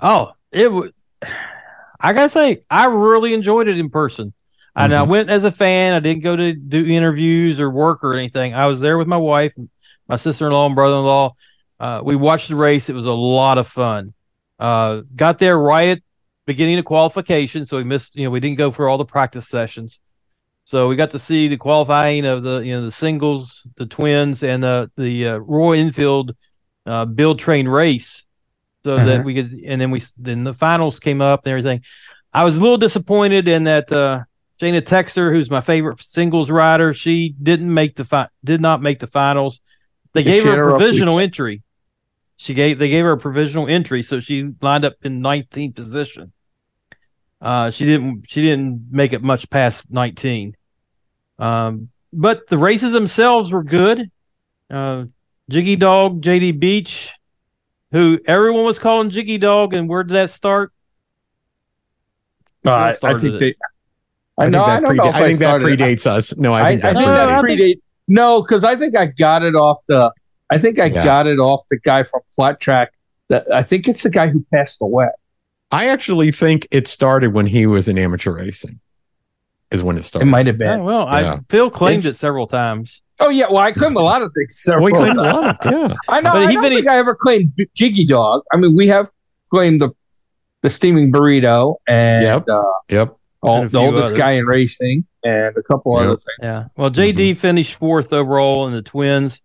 Oh, 0.00 0.32
it 0.52 0.72
was. 0.72 0.90
I 2.00 2.12
gotta 2.14 2.30
say, 2.30 2.62
I 2.70 2.86
really 2.86 3.34
enjoyed 3.34 3.68
it 3.68 3.78
in 3.78 3.90
person. 3.90 4.32
And 4.74 4.94
I 4.94 5.04
Mhm. 5.04 5.08
went 5.08 5.28
as 5.30 5.44
a 5.44 5.52
fan. 5.52 5.92
I 5.92 6.00
didn't 6.00 6.22
go 6.22 6.34
to 6.34 6.54
do 6.54 6.86
interviews 6.86 7.60
or 7.60 7.70
work 7.70 8.02
or 8.04 8.14
anything. 8.14 8.54
I 8.54 8.66
was 8.68 8.80
there 8.80 8.96
with 8.96 9.06
my 9.06 9.16
wife, 9.18 9.52
my 10.08 10.16
sister-in-law, 10.16 10.66
and 10.66 10.74
brother-in-law. 10.74 11.34
Uh, 11.78 12.00
we 12.04 12.16
watched 12.16 12.48
the 12.48 12.56
race. 12.56 12.88
It 12.88 12.94
was 12.94 13.06
a 13.06 13.12
lot 13.12 13.58
of 13.58 13.68
fun. 13.68 14.14
Uh, 14.58 15.02
got 15.14 15.38
there 15.38 15.58
right 15.58 15.90
at 15.90 16.02
beginning 16.46 16.78
of 16.78 16.84
qualification, 16.84 17.66
so 17.66 17.76
we 17.76 17.84
missed. 17.84 18.16
You 18.16 18.24
know, 18.24 18.30
we 18.30 18.40
didn't 18.40 18.58
go 18.58 18.70
for 18.70 18.88
all 18.88 18.98
the 18.98 19.04
practice 19.04 19.48
sessions. 19.48 20.00
So 20.64 20.88
we 20.88 20.96
got 20.96 21.12
to 21.12 21.18
see 21.18 21.48
the 21.48 21.56
qualifying 21.56 22.24
of 22.26 22.42
the 22.42 22.58
you 22.58 22.74
know 22.74 22.84
the 22.84 22.90
singles, 22.90 23.66
the 23.76 23.86
twins, 23.86 24.42
and 24.42 24.64
uh, 24.64 24.86
the 24.96 25.28
uh, 25.28 25.36
Royal 25.36 25.74
Enfield 25.74 26.34
uh, 26.86 27.04
build 27.04 27.38
train 27.38 27.68
race, 27.68 28.24
so 28.84 28.96
that 29.04 29.24
we 29.24 29.34
could. 29.34 29.52
And 29.52 29.80
then 29.80 29.90
we 29.90 30.02
then 30.16 30.44
the 30.44 30.54
finals 30.54 30.98
came 30.98 31.20
up 31.20 31.42
and 31.44 31.52
everything. 31.52 31.82
I 32.32 32.44
was 32.44 32.56
a 32.56 32.60
little 32.60 32.78
disappointed 32.78 33.48
in 33.48 33.64
that 33.64 33.92
uh, 33.92 34.24
Shayna 34.60 34.80
Texter, 34.80 35.30
who's 35.32 35.50
my 35.50 35.60
favorite 35.60 36.00
singles 36.02 36.50
rider, 36.50 36.94
she 36.94 37.34
didn't 37.40 37.72
make 37.72 37.96
the 37.96 38.04
fi- 38.04 38.28
did 38.42 38.60
not 38.60 38.82
make 38.82 38.98
the 38.98 39.06
finals. 39.06 39.60
They 40.14 40.22
gave 40.22 40.44
her 40.44 40.52
a 40.52 40.78
provisional 40.78 41.18
entry. 41.20 41.62
She 42.36 42.52
gave 42.54 42.78
they 42.78 42.88
gave 42.88 43.04
her 43.04 43.12
a 43.12 43.18
provisional 43.18 43.66
entry, 43.66 44.02
so 44.02 44.20
she 44.20 44.50
lined 44.60 44.84
up 44.84 44.94
in 45.02 45.20
19th 45.20 45.74
position. 45.74 46.32
Uh, 47.40 47.70
she 47.70 47.84
didn't 47.84 48.24
she 48.28 48.42
didn't 48.42 48.88
make 48.90 49.12
it 49.12 49.22
much 49.22 49.48
past 49.50 49.90
19. 49.90 50.56
Um, 51.38 51.88
but 52.12 52.46
the 52.48 52.58
races 52.58 52.92
themselves 52.92 53.52
were 53.52 53.62
good. 53.64 54.10
Uh, 54.70 55.04
Jiggy 55.48 55.76
Dog, 55.76 56.22
JD 56.22 56.58
Beach, 56.58 57.10
who 57.92 58.18
everyone 58.26 58.64
was 58.64 58.78
calling 58.78 59.10
Jiggy 59.10 59.38
Dog, 59.38 59.74
and 59.74 59.88
where 59.88 60.02
did 60.02 60.14
that 60.14 60.30
start? 60.30 60.72
Uh, 62.64 62.70
I, 62.70 62.88
I 63.02 63.18
think 63.18 63.34
it? 63.34 63.38
they 63.38 63.54
I 64.38 64.48
know. 64.50 64.64
I 64.64 64.74
that, 64.74 64.80
don't 64.82 64.96
know 64.96 65.04
preda- 65.04 65.12
I 65.14 65.26
think 65.26 65.38
that 65.38 65.60
started- 65.60 65.78
predates 65.78 66.06
us. 66.06 66.36
No, 66.36 66.52
I 66.52 66.62
I, 66.62 66.72
think 66.72 66.84
I 66.84 66.92
that 66.92 66.98
think 66.98 67.06
No, 67.08 67.14
that 67.14 67.28
I 67.30 67.42
predates. 67.42 67.80
No, 68.08 68.42
because 68.42 68.64
I 68.64 68.76
think 68.76 68.96
I 68.96 69.06
got 69.06 69.42
it 69.42 69.54
off 69.54 69.78
the. 69.88 70.12
I 70.50 70.58
think 70.58 70.78
I 70.78 70.86
Yeah. 70.86 71.04
got 71.04 71.26
it 71.26 71.38
off 71.38 71.62
the 71.70 71.78
guy 71.78 72.02
from 72.02 72.20
Flat 72.34 72.60
Track. 72.60 72.92
That 73.28 73.44
I 73.52 73.62
think 73.62 73.88
it's 73.88 74.02
the 74.04 74.10
guy 74.10 74.28
who 74.28 74.44
passed 74.54 74.78
away. 74.80 75.08
I 75.72 75.86
actually 75.88 76.30
think 76.30 76.68
it 76.70 76.86
started 76.86 77.34
when 77.34 77.46
he 77.46 77.66
was 77.66 77.88
in 77.88 77.98
amateur 77.98 78.32
racing. 78.36 78.78
Is 79.72 79.82
when 79.82 79.96
it 79.96 80.04
started. 80.04 80.28
It 80.28 80.30
might 80.30 80.46
have 80.46 80.54
Oh, 80.56 80.58
been. 80.58 80.84
well, 80.84 81.00
Yeah. 81.10 81.34
I 81.34 81.38
Phil 81.48 81.70
claimed 81.70 82.06
it 82.06 82.16
several 82.16 82.46
times. 82.46 83.02
Oh 83.18 83.30
yeah, 83.30 83.46
well 83.48 83.58
I 83.58 83.72
claim 83.72 83.96
a 83.96 84.00
lot 84.00 84.22
of 84.22 84.30
things. 84.32 84.60
Several 84.62 84.84
we 84.84 84.92
claimed 84.92 85.18
a 85.18 85.22
lot 85.22 85.66
of 85.66 85.72
yeah. 85.72 85.94
I 86.08 86.20
know. 86.20 86.32
But 86.32 86.42
I 86.42 86.46
he- 86.48 86.52
don't 86.54 86.62
but 86.62 86.70
he- 86.72 86.78
think 86.78 86.88
I 86.88 86.96
ever 86.98 87.16
claimed 87.16 87.56
B- 87.56 87.68
Jiggy 87.74 88.06
Dog. 88.06 88.42
I 88.52 88.58
mean, 88.58 88.76
we 88.76 88.86
have 88.88 89.10
claimed 89.50 89.80
the 89.80 89.90
the 90.62 90.70
steaming 90.70 91.10
burrito 91.12 91.76
and 91.88 92.22
Yep. 92.24 92.44
uh, 92.48 92.62
Yep. 92.90 93.16
all, 93.42 93.62
And 93.62 93.70
the 93.72 93.78
oldest 93.78 94.04
others. 94.06 94.18
guy 94.18 94.32
in 94.32 94.44
racing 94.46 95.04
and 95.24 95.56
a 95.56 95.62
couple 95.62 95.94
Yep. 95.96 96.00
other 96.04 96.10
things. 96.16 96.26
Yeah. 96.42 96.64
Well, 96.76 96.90
JD 96.90 97.34
finished 97.36 97.74
fourth 97.74 98.12
overall 98.12 98.66
in 98.68 98.72
the 98.72 98.82
twins, 98.82 99.40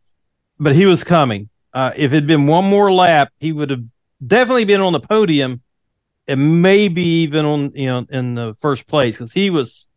but 0.61 0.75
he 0.75 0.85
was 0.85 1.03
coming. 1.03 1.49
Uh, 1.73 1.91
if 1.95 2.11
it 2.11 2.15
had 2.15 2.27
been 2.27 2.45
one 2.47 2.65
more 2.65 2.93
lap, 2.93 3.33
he 3.39 3.51
would 3.51 3.71
have 3.71 3.83
definitely 4.25 4.65
been 4.65 4.79
on 4.81 4.93
the 4.93 4.99
podium 4.99 5.61
and 6.27 6.61
maybe 6.61 7.01
even 7.01 7.45
on, 7.45 7.71
you 7.73 7.87
know, 7.87 8.05
in 8.09 8.35
the 8.35 8.55
first 8.61 8.85
place 8.87 9.17
because 9.17 9.33
he 9.33 9.49
was, 9.49 9.87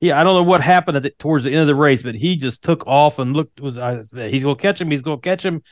yeah, 0.00 0.20
I 0.20 0.24
don't 0.24 0.34
know 0.34 0.42
what 0.42 0.60
happened 0.60 0.96
at 0.96 1.02
the, 1.04 1.10
towards 1.10 1.44
the 1.44 1.52
end 1.52 1.60
of 1.60 1.66
the 1.68 1.74
race, 1.74 2.02
but 2.02 2.16
he 2.16 2.34
just 2.34 2.62
took 2.62 2.86
off 2.86 3.18
and 3.18 3.36
looked, 3.36 3.60
was, 3.60 3.78
I 3.78 4.02
said, 4.02 4.32
he's 4.32 4.42
going 4.42 4.56
to 4.56 4.62
catch 4.62 4.80
him. 4.80 4.90
He's 4.90 5.02
going 5.02 5.20
to 5.20 5.22
catch 5.22 5.44
him. 5.44 5.62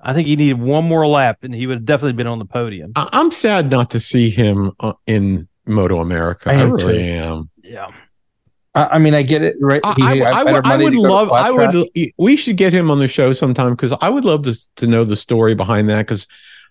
I 0.00 0.12
think 0.14 0.28
he 0.28 0.36
needed 0.36 0.60
one 0.60 0.84
more 0.84 1.06
lap 1.06 1.38
and 1.42 1.54
he 1.54 1.66
would 1.66 1.78
have 1.78 1.84
definitely 1.84 2.12
been 2.12 2.26
on 2.28 2.38
the 2.38 2.44
podium. 2.44 2.92
I- 2.94 3.08
I'm 3.12 3.30
sad 3.32 3.70
not 3.70 3.90
to 3.90 4.00
see 4.00 4.30
him 4.30 4.72
uh, 4.78 4.92
in 5.06 5.48
Moto 5.66 5.98
America. 5.98 6.50
I 6.50 6.54
I, 6.54 6.62
really 6.62 6.98
too. 6.98 7.00
am. 7.00 7.50
Yeah. 7.62 7.90
I, 8.74 8.86
I 8.92 8.98
mean, 8.98 9.14
I 9.14 9.22
get 9.22 9.42
it. 9.42 9.56
Right? 9.60 9.80
I, 9.84 9.94
He 9.96 10.02
I, 10.02 10.16
had 10.16 10.26
I 10.32 10.44
would, 10.44 10.66
I 10.66 10.76
would 10.76 10.92
to 10.92 10.96
go 10.96 11.08
to 11.08 11.12
love. 11.12 11.32
I 11.32 11.50
would. 11.50 11.88
We 12.18 12.36
should 12.36 12.56
get 12.56 12.72
him 12.72 12.90
on 12.90 12.98
the 12.98 13.08
show 13.08 13.32
sometime 13.32 13.70
because 13.70 13.92
I 14.00 14.08
would 14.08 14.24
love 14.24 14.44
to 14.44 14.56
to 14.76 14.86
know 14.86 15.04
the 15.04 15.16
story 15.16 15.54
behind 15.54 15.88
that. 15.88 16.06
Because 16.06 16.26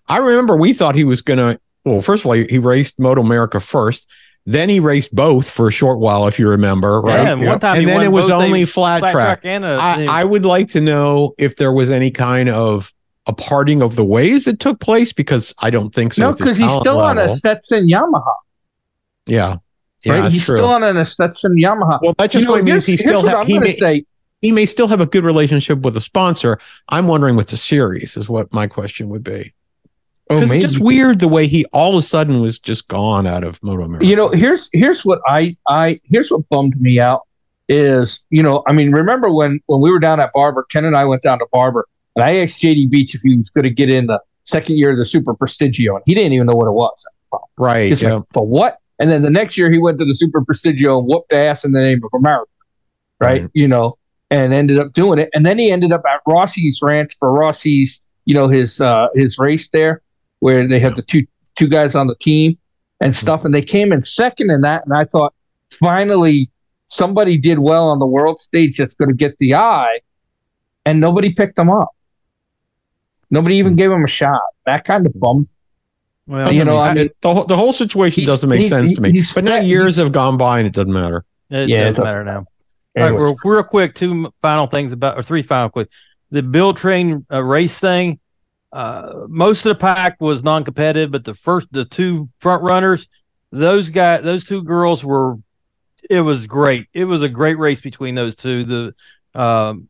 I 0.08 0.18
remember 0.18 0.56
we 0.56 0.72
thought 0.72 0.94
he 0.94 1.04
was 1.04 1.22
gonna. 1.22 1.58
Well, 1.84 2.02
first 2.02 2.22
of 2.22 2.26
all, 2.26 2.32
he, 2.32 2.46
he 2.48 2.58
raced 2.58 2.98
Moto 2.98 3.22
America 3.22 3.60
first. 3.60 4.08
Then 4.46 4.70
he 4.70 4.80
raced 4.80 5.14
both 5.14 5.48
for 5.48 5.68
a 5.68 5.72
short 5.72 5.98
while, 5.98 6.26
if 6.26 6.38
you 6.38 6.48
remember, 6.48 7.00
right? 7.02 7.24
Yeah, 7.24 7.32
and 7.32 7.46
one 7.46 7.60
time 7.60 7.78
and 7.78 7.86
then 7.88 8.02
it 8.02 8.10
was 8.10 8.30
only 8.30 8.64
flat, 8.64 9.00
Flat 9.00 9.12
track. 9.12 9.40
track 9.42 9.44
and 9.44 9.64
a, 9.64 9.76
I, 9.78 10.06
I 10.08 10.24
would 10.24 10.46
like 10.46 10.70
to 10.70 10.80
know 10.80 11.34
if 11.36 11.56
there 11.56 11.72
was 11.72 11.90
any 11.90 12.10
kind 12.10 12.48
of 12.48 12.90
a 13.26 13.34
parting 13.34 13.82
of 13.82 13.96
the 13.96 14.04
ways 14.04 14.46
that 14.46 14.58
took 14.58 14.80
place 14.80 15.12
because 15.12 15.54
I 15.58 15.68
don't 15.68 15.94
think 15.94 16.14
so. 16.14 16.22
No, 16.22 16.32
because 16.32 16.56
he's 16.56 16.66
talent 16.66 16.82
still 16.82 17.00
on 17.00 17.18
a 17.18 17.20
level. 17.20 17.36
Estenson 17.36 17.90
Yamaha. 17.90 18.34
yeah, 19.26 19.56
yeah, 20.04 20.20
right? 20.20 20.32
He's 20.32 20.44
true. 20.44 20.56
still 20.56 20.68
on 20.68 20.82
a 20.82 20.92
Estenson 20.92 21.52
Yamaha. 21.62 22.00
well, 22.02 22.14
that 22.18 22.30
just 22.30 22.46
you 22.46 22.56
know, 22.56 22.62
means 22.62 22.86
he 22.86 22.96
still 22.96 23.26
ha- 23.28 23.44
he 23.44 23.58
may, 23.58 23.72
say. 23.72 24.04
he 24.40 24.52
may 24.52 24.66
still 24.66 24.88
have 24.88 25.00
a 25.00 25.06
good 25.06 25.24
relationship 25.24 25.80
with 25.80 25.96
a 25.96 26.00
sponsor. 26.00 26.58
I'm 26.88 27.06
wondering 27.06 27.36
with 27.36 27.48
the 27.48 27.56
series 27.56 28.16
is 28.16 28.28
what 28.28 28.52
my 28.52 28.66
question 28.66 29.08
would 29.10 29.24
be. 29.24 29.52
Oh, 30.32 30.40
it's 30.40 30.54
just 30.54 30.78
weird 30.78 31.18
the 31.18 31.26
way 31.26 31.48
he 31.48 31.64
all 31.72 31.90
of 31.90 31.98
a 31.98 32.02
sudden 32.02 32.40
was 32.40 32.58
just 32.60 32.86
gone 32.86 33.26
out 33.26 33.42
of 33.42 33.60
Moto 33.64 33.82
America. 33.82 34.06
you 34.06 34.14
know 34.14 34.28
here's 34.28 34.70
here's 34.72 35.04
what 35.04 35.18
i 35.26 35.56
i 35.66 36.00
here's 36.04 36.30
what 36.30 36.48
bummed 36.48 36.80
me 36.80 37.00
out 37.00 37.22
is 37.68 38.22
you 38.30 38.40
know 38.40 38.62
i 38.68 38.72
mean 38.72 38.92
remember 38.92 39.28
when 39.28 39.58
when 39.66 39.80
we 39.80 39.90
were 39.90 39.98
down 39.98 40.20
at 40.20 40.32
barber 40.32 40.62
ken 40.70 40.84
and 40.84 40.96
i 40.96 41.04
went 41.04 41.20
down 41.22 41.40
to 41.40 41.46
barber 41.52 41.88
and 42.14 42.24
i 42.24 42.36
asked 42.36 42.60
jd 42.60 42.88
beach 42.88 43.12
if 43.12 43.22
he 43.22 43.36
was 43.36 43.50
going 43.50 43.64
to 43.64 43.70
get 43.70 43.90
in 43.90 44.06
the 44.06 44.22
second 44.44 44.78
year 44.78 44.92
of 44.92 44.98
the 44.98 45.04
super 45.04 45.34
prestigio 45.34 45.96
and 45.96 46.02
he 46.06 46.14
didn't 46.14 46.32
even 46.32 46.46
know 46.46 46.54
what 46.54 46.68
it 46.68 46.74
was 46.74 47.04
right? 47.56 48.00
Yeah. 48.00 48.14
like 48.14 48.28
the 48.32 48.42
what 48.42 48.78
and 49.00 49.10
then 49.10 49.22
the 49.22 49.30
next 49.30 49.58
year 49.58 49.70
he 49.70 49.78
went 49.78 49.98
to 49.98 50.04
the 50.04 50.14
super 50.14 50.40
prestigio 50.42 50.98
and 50.98 51.08
whooped 51.08 51.32
ass 51.32 51.64
in 51.64 51.72
the 51.72 51.80
name 51.80 52.00
of 52.04 52.10
america 52.14 52.50
right, 53.18 53.42
Right. 53.42 53.50
you 53.54 53.66
know 53.66 53.96
and 54.30 54.52
ended 54.52 54.78
up 54.78 54.92
doing 54.92 55.18
it. 55.18 55.28
And 55.34 55.44
then 55.44 55.58
he 55.58 55.70
ended 55.70 55.92
up 55.92 56.02
at 56.08 56.20
rossi's 56.26 56.80
ranch 56.82 57.16
for 57.18 57.32
rossi's 57.32 58.00
you 58.24 58.34
know 58.34 58.48
his 58.48 58.80
uh 58.80 59.08
his 59.14 59.38
race 59.38 59.68
there 59.68 60.02
where 60.38 60.66
they 60.66 60.78
have 60.78 60.96
the 60.96 61.02
two 61.02 61.26
two 61.56 61.68
guys 61.68 61.94
on 61.94 62.06
the 62.06 62.14
team 62.16 62.56
and 63.00 63.12
mm-hmm. 63.12 63.20
stuff. 63.20 63.44
And 63.44 63.54
they 63.54 63.62
came 63.62 63.92
in 63.92 64.02
second 64.02 64.50
in 64.50 64.60
that. 64.62 64.84
And 64.84 64.94
i 64.94 65.04
thought 65.04 65.34
finally 65.80 66.50
somebody 66.86 67.36
did 67.36 67.58
well 67.58 67.88
on 67.88 67.98
the 67.98 68.06
world 68.06 68.40
stage 68.40 68.78
that's 68.78 68.94
going 68.94 69.08
to 69.08 69.14
get 69.14 69.38
the 69.38 69.54
eye 69.54 70.00
and 70.84 71.00
nobody 71.00 71.32
picked 71.32 71.56
them 71.56 71.70
up. 71.70 71.90
Nobody 73.30 73.56
even 73.56 73.72
mm-hmm. 73.72 73.78
gave 73.78 73.92
him 73.92 74.04
a 74.04 74.08
shot. 74.08 74.40
That 74.66 74.84
kind 74.84 75.06
of 75.06 75.18
bummed 75.18 75.48
well, 76.26 76.52
you 76.52 76.64
know, 76.64 76.78
I 76.78 76.94
mean- 76.94 77.08
the 77.20 77.34
whole, 77.34 77.44
the 77.44 77.56
whole 77.56 77.72
situation 77.72 78.24
doesn't 78.24 78.48
make 78.48 78.60
he's- 78.60 78.70
sense 78.70 78.94
to 78.94 79.00
me. 79.00 79.20
But 79.34 79.44
now 79.44 79.56
years 79.60 79.96
have 79.96 80.12
gone 80.12 80.36
by 80.36 80.58
and 80.58 80.66
it 80.66 80.72
doesn't 80.72 80.92
matter. 80.92 81.24
it 81.50 81.68
Yeah, 81.68 81.78
it 81.88 81.90
doesn't 81.90 82.04
doesn't 82.04 82.04
matter 82.04 82.24
now. 82.24 82.36
All 82.38 82.46
Anyway. 83.04 83.12
right, 83.12 83.22
real, 83.22 83.36
real 83.44 83.62
quick, 83.62 83.94
two 83.94 84.32
final 84.42 84.66
things 84.66 84.92
about, 84.92 85.16
or 85.18 85.22
three 85.22 85.42
final 85.42 85.68
quick. 85.68 85.88
The 86.30 86.42
Build 86.42 86.76
Train 86.76 87.24
uh, 87.32 87.42
race 87.42 87.76
thing. 87.78 88.18
Uh, 88.72 89.26
most 89.28 89.58
of 89.66 89.70
the 89.70 89.74
pack 89.74 90.20
was 90.20 90.44
non-competitive, 90.44 91.10
but 91.10 91.24
the 91.24 91.34
first, 91.34 91.66
the 91.72 91.84
two 91.84 92.28
front 92.40 92.62
runners, 92.62 93.08
those 93.50 93.90
guys, 93.90 94.22
those 94.22 94.44
two 94.44 94.62
girls 94.62 95.04
were. 95.04 95.36
It 96.08 96.20
was 96.20 96.46
great. 96.46 96.86
It 96.94 97.04
was 97.04 97.22
a 97.22 97.28
great 97.28 97.58
race 97.58 97.80
between 97.80 98.14
those 98.14 98.34
two. 98.36 98.64
The, 99.34 99.40
um, 99.40 99.88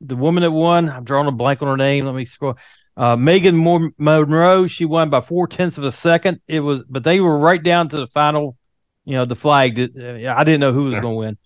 the 0.00 0.16
woman 0.16 0.42
that 0.42 0.50
won, 0.50 0.88
I'm 0.88 1.04
drawing 1.04 1.28
a 1.28 1.32
blank 1.32 1.62
on 1.62 1.68
her 1.68 1.76
name. 1.76 2.04
Let 2.04 2.14
me 2.14 2.24
scroll. 2.24 2.56
Uh, 2.96 3.16
Megan 3.16 3.56
Monroe, 3.98 4.66
she 4.66 4.84
won 4.84 5.08
by 5.10 5.20
four 5.20 5.46
tenths 5.46 5.78
of 5.78 5.84
a 5.84 5.92
second. 5.92 6.40
It 6.48 6.60
was, 6.60 6.82
but 6.88 7.02
they 7.04 7.20
were 7.20 7.38
right 7.38 7.62
down 7.62 7.88
to 7.90 7.96
the 7.98 8.06
final. 8.08 8.56
You 9.04 9.14
know, 9.16 9.24
the 9.24 9.36
flag. 9.36 9.76
Did, 9.76 9.96
uh, 10.26 10.34
I 10.36 10.44
didn't 10.44 10.60
know 10.60 10.72
who 10.72 10.84
was 10.84 10.94
going 11.00 11.02
to 11.14 11.18
win 11.18 11.38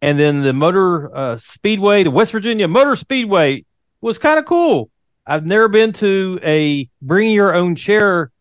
and 0.00 0.18
then 0.18 0.42
the 0.42 0.52
motor 0.52 1.14
uh, 1.16 1.36
speedway 1.36 2.02
the 2.02 2.10
west 2.10 2.32
virginia 2.32 2.66
motor 2.66 2.96
speedway 2.96 3.64
was 4.00 4.18
kind 4.18 4.36
of 4.36 4.44
cool 4.46 4.90
i've 5.28 5.46
never 5.46 5.68
been 5.68 5.92
to 5.92 6.40
a 6.42 6.88
bring 7.00 7.30
your 7.30 7.54
own 7.54 7.76
chair 7.76 8.32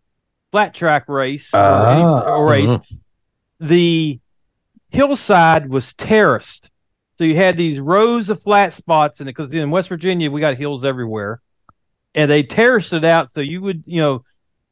flat 0.51 0.73
track 0.73 1.07
race 1.07 1.53
or, 1.53 1.57
any- 1.59 2.01
Ah. 2.01 2.21
or 2.23 2.49
race 2.49 2.67
Uh-huh. 2.67 2.95
the 3.59 4.19
hillside 4.89 5.69
was 5.69 5.93
terraced 5.93 6.71
so 7.17 7.23
you 7.23 7.35
had 7.35 7.57
these 7.57 7.79
rows 7.79 8.29
of 8.31 8.41
flat 8.41 8.73
spots 8.73 9.19
and 9.19 9.27
because 9.27 9.51
in 9.53 9.69
west 9.69 9.89
virginia 9.89 10.31
we 10.31 10.41
got 10.41 10.57
hills 10.57 10.83
everywhere 10.83 11.41
and 12.15 12.29
they 12.29 12.43
terraced 12.43 12.93
it 12.93 13.05
out 13.05 13.31
so 13.31 13.39
you 13.41 13.61
would 13.61 13.83
you 13.85 14.01
know 14.01 14.23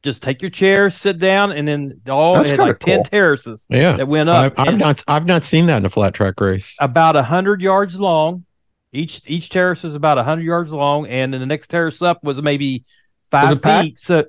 just 0.02 0.22
take 0.22 0.40
your 0.40 0.50
chair 0.50 0.88
sit 0.90 1.18
down 1.18 1.52
and 1.52 1.66
then 1.68 2.00
all 2.08 2.34
That's 2.36 2.50
had 2.50 2.56
kinda 2.58 2.72
like 2.72 2.78
10 2.80 3.04
terraces 3.04 3.66
Yeah. 3.68 3.96
that 3.98 4.08
went 4.08 4.28
up 4.30 4.54
I've 4.58 4.78
not 4.78 5.04
I've 5.08 5.26
not 5.26 5.44
seen 5.44 5.66
that 5.66 5.78
in 5.78 5.84
a 5.84 5.90
flat 5.90 6.14
track 6.14 6.40
race. 6.40 6.74
about 6.80 7.16
a 7.16 7.22
hundred 7.22 7.60
yards 7.60 7.98
long. 8.00 8.44
Each 8.92 9.20
each 9.26 9.50
terrace 9.50 9.84
is 9.84 9.94
about 9.94 10.18
a 10.18 10.24
hundred 10.24 10.42
yards 10.46 10.72
long, 10.72 11.06
and 11.06 11.32
then 11.32 11.40
the 11.40 11.46
next 11.46 11.68
terrace 11.68 12.02
up 12.02 12.24
was 12.24 12.42
maybe 12.42 12.84
five 13.30 13.52
it 13.52 13.62
packed? 13.62 13.84
feet. 13.84 13.98
So, 14.00 14.24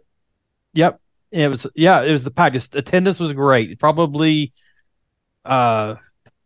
yep, 0.73 0.99
it 1.31 1.47
was. 1.49 1.65
Yeah, 1.73 2.03
it 2.03 2.11
was 2.11 2.23
the 2.23 2.29
pack. 2.29 2.53
Just 2.53 2.75
attendance 2.75 3.19
was 3.19 3.33
great. 3.33 3.79
Probably 3.79 4.53
uh 5.45 5.95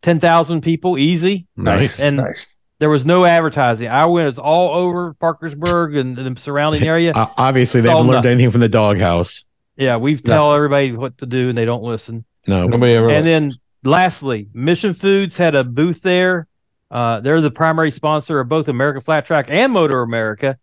ten 0.01 0.21
thousand 0.21 0.61
people, 0.61 0.97
easy. 0.97 1.45
Nice. 1.57 1.99
And 1.99 2.15
nice 2.17 2.47
there 2.79 2.89
was 2.89 3.05
no 3.05 3.25
advertising. 3.25 3.87
I 3.87 4.05
went. 4.05 4.29
It's 4.29 4.37
all 4.37 4.75
over 4.75 5.13
Parkersburg 5.15 5.95
and 5.95 6.17
the 6.17 6.39
surrounding 6.39 6.83
area. 6.87 7.13
Uh, 7.13 7.27
obviously, 7.37 7.81
they 7.81 7.89
haven't 7.89 8.07
learned 8.07 8.25
no. 8.25 8.31
anything 8.31 8.51
from 8.51 8.61
the 8.61 8.69
doghouse. 8.69 9.45
yeah, 9.77 9.97
we 9.97 10.17
tell 10.17 10.53
everybody 10.53 10.91
what 10.91 11.17
to 11.19 11.25
do, 11.25 11.49
and 11.49 11.57
they 11.57 11.65
don't 11.65 11.83
listen. 11.83 12.25
No, 12.47 12.67
nobody 12.67 12.93
ever 12.93 13.09
And 13.09 13.25
then 13.25 13.49
lastly, 13.83 14.49
Mission 14.53 14.93
Foods 14.93 15.37
had 15.37 15.55
a 15.55 15.63
booth 15.63 16.01
there. 16.01 16.47
Uh, 16.91 17.19
they're 17.19 17.41
the 17.41 17.51
primary 17.51 17.91
sponsor 17.91 18.39
of 18.39 18.47
both 18.47 18.67
American 18.67 19.01
Flat 19.01 19.25
Track 19.25 19.47
and 19.49 19.73
Moto 19.73 19.95
America. 19.95 20.57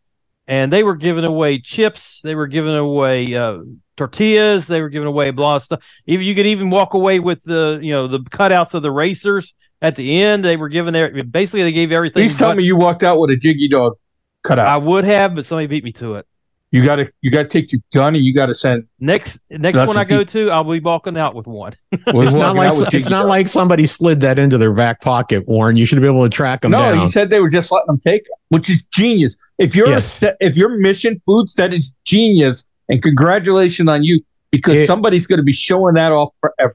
And 0.46 0.72
they 0.72 0.82
were 0.82 0.96
giving 0.96 1.24
away 1.24 1.60
chips. 1.60 2.20
They 2.22 2.34
were 2.34 2.46
giving 2.46 2.74
away 2.74 3.34
uh, 3.34 3.58
tortillas. 3.96 4.66
They 4.66 4.80
were 4.80 4.88
giving 4.88 5.08
away 5.08 5.28
a 5.28 5.32
lot 5.32 5.56
of 5.56 5.62
stuff. 5.62 5.80
Even 6.06 6.26
you 6.26 6.34
could 6.34 6.46
even 6.46 6.70
walk 6.70 6.94
away 6.94 7.20
with 7.20 7.42
the 7.44 7.78
you 7.82 7.92
know 7.92 8.08
the 8.08 8.18
cutouts 8.20 8.74
of 8.74 8.82
the 8.82 8.90
racers 8.90 9.54
at 9.82 9.96
the 9.96 10.22
end. 10.22 10.44
They 10.44 10.56
were 10.56 10.70
giving 10.70 10.94
their 10.94 11.22
basically 11.24 11.64
they 11.64 11.72
gave 11.72 11.92
everything. 11.92 12.22
please 12.22 12.38
tell 12.38 12.54
me 12.54 12.64
you 12.64 12.76
walked 12.76 13.02
out 13.02 13.18
with 13.18 13.30
a 13.30 13.36
jiggy 13.36 13.68
dog 13.68 13.98
cut 14.42 14.58
out 14.58 14.68
I 14.68 14.76
would 14.78 15.04
have, 15.04 15.34
but 15.34 15.44
somebody 15.44 15.66
beat 15.66 15.84
me 15.84 15.92
to 15.94 16.14
it. 16.14 16.26
you 16.70 16.84
gotta 16.84 17.12
you 17.20 17.30
gotta 17.30 17.48
take 17.48 17.72
your 17.72 17.82
gun 17.92 18.14
and 18.14 18.24
you 18.24 18.32
gotta 18.32 18.54
send 18.54 18.86
Next 18.98 19.38
next 19.50 19.76
one 19.76 19.98
I 19.98 20.04
go 20.04 20.24
to, 20.24 20.50
I'll 20.50 20.64
be 20.64 20.80
walking 20.80 21.18
out 21.18 21.34
with 21.34 21.46
one. 21.46 21.74
it's 21.92 22.32
not 22.32 22.56
like 22.56 22.72
it's 22.94 23.10
not 23.10 23.26
like 23.26 23.48
somebody 23.48 23.84
slid 23.86 24.20
that 24.20 24.38
into 24.38 24.56
their 24.56 24.72
back 24.72 25.00
pocket, 25.02 25.46
Warren. 25.46 25.76
You 25.76 25.84
should 25.84 26.00
be 26.00 26.06
able 26.06 26.22
to 26.22 26.30
track 26.30 26.62
them 26.62 26.70
no, 26.70 26.78
down. 26.78 26.98
he 26.98 27.10
said 27.10 27.28
they 27.28 27.40
were 27.40 27.50
just 27.50 27.70
letting 27.70 27.88
them 27.88 28.00
take 28.00 28.24
them, 28.24 28.38
which 28.48 28.70
is 28.70 28.82
genius. 28.94 29.36
If 29.58 29.74
you're 29.74 29.88
Yes. 29.88 30.22
a, 30.22 30.34
if 30.40 30.56
your 30.56 30.78
mission 30.78 31.20
foods, 31.26 31.54
that 31.56 31.74
is 31.74 31.94
genius, 32.04 32.64
and 32.88 33.02
congratulations 33.02 33.88
on 33.88 34.02
you 34.02 34.24
because 34.50 34.74
It- 34.74 34.86
somebody's 34.86 35.26
going 35.26 35.38
to 35.38 35.44
be 35.44 35.52
showing 35.52 35.94
that 35.94 36.12
off 36.12 36.32
forever. 36.40 36.74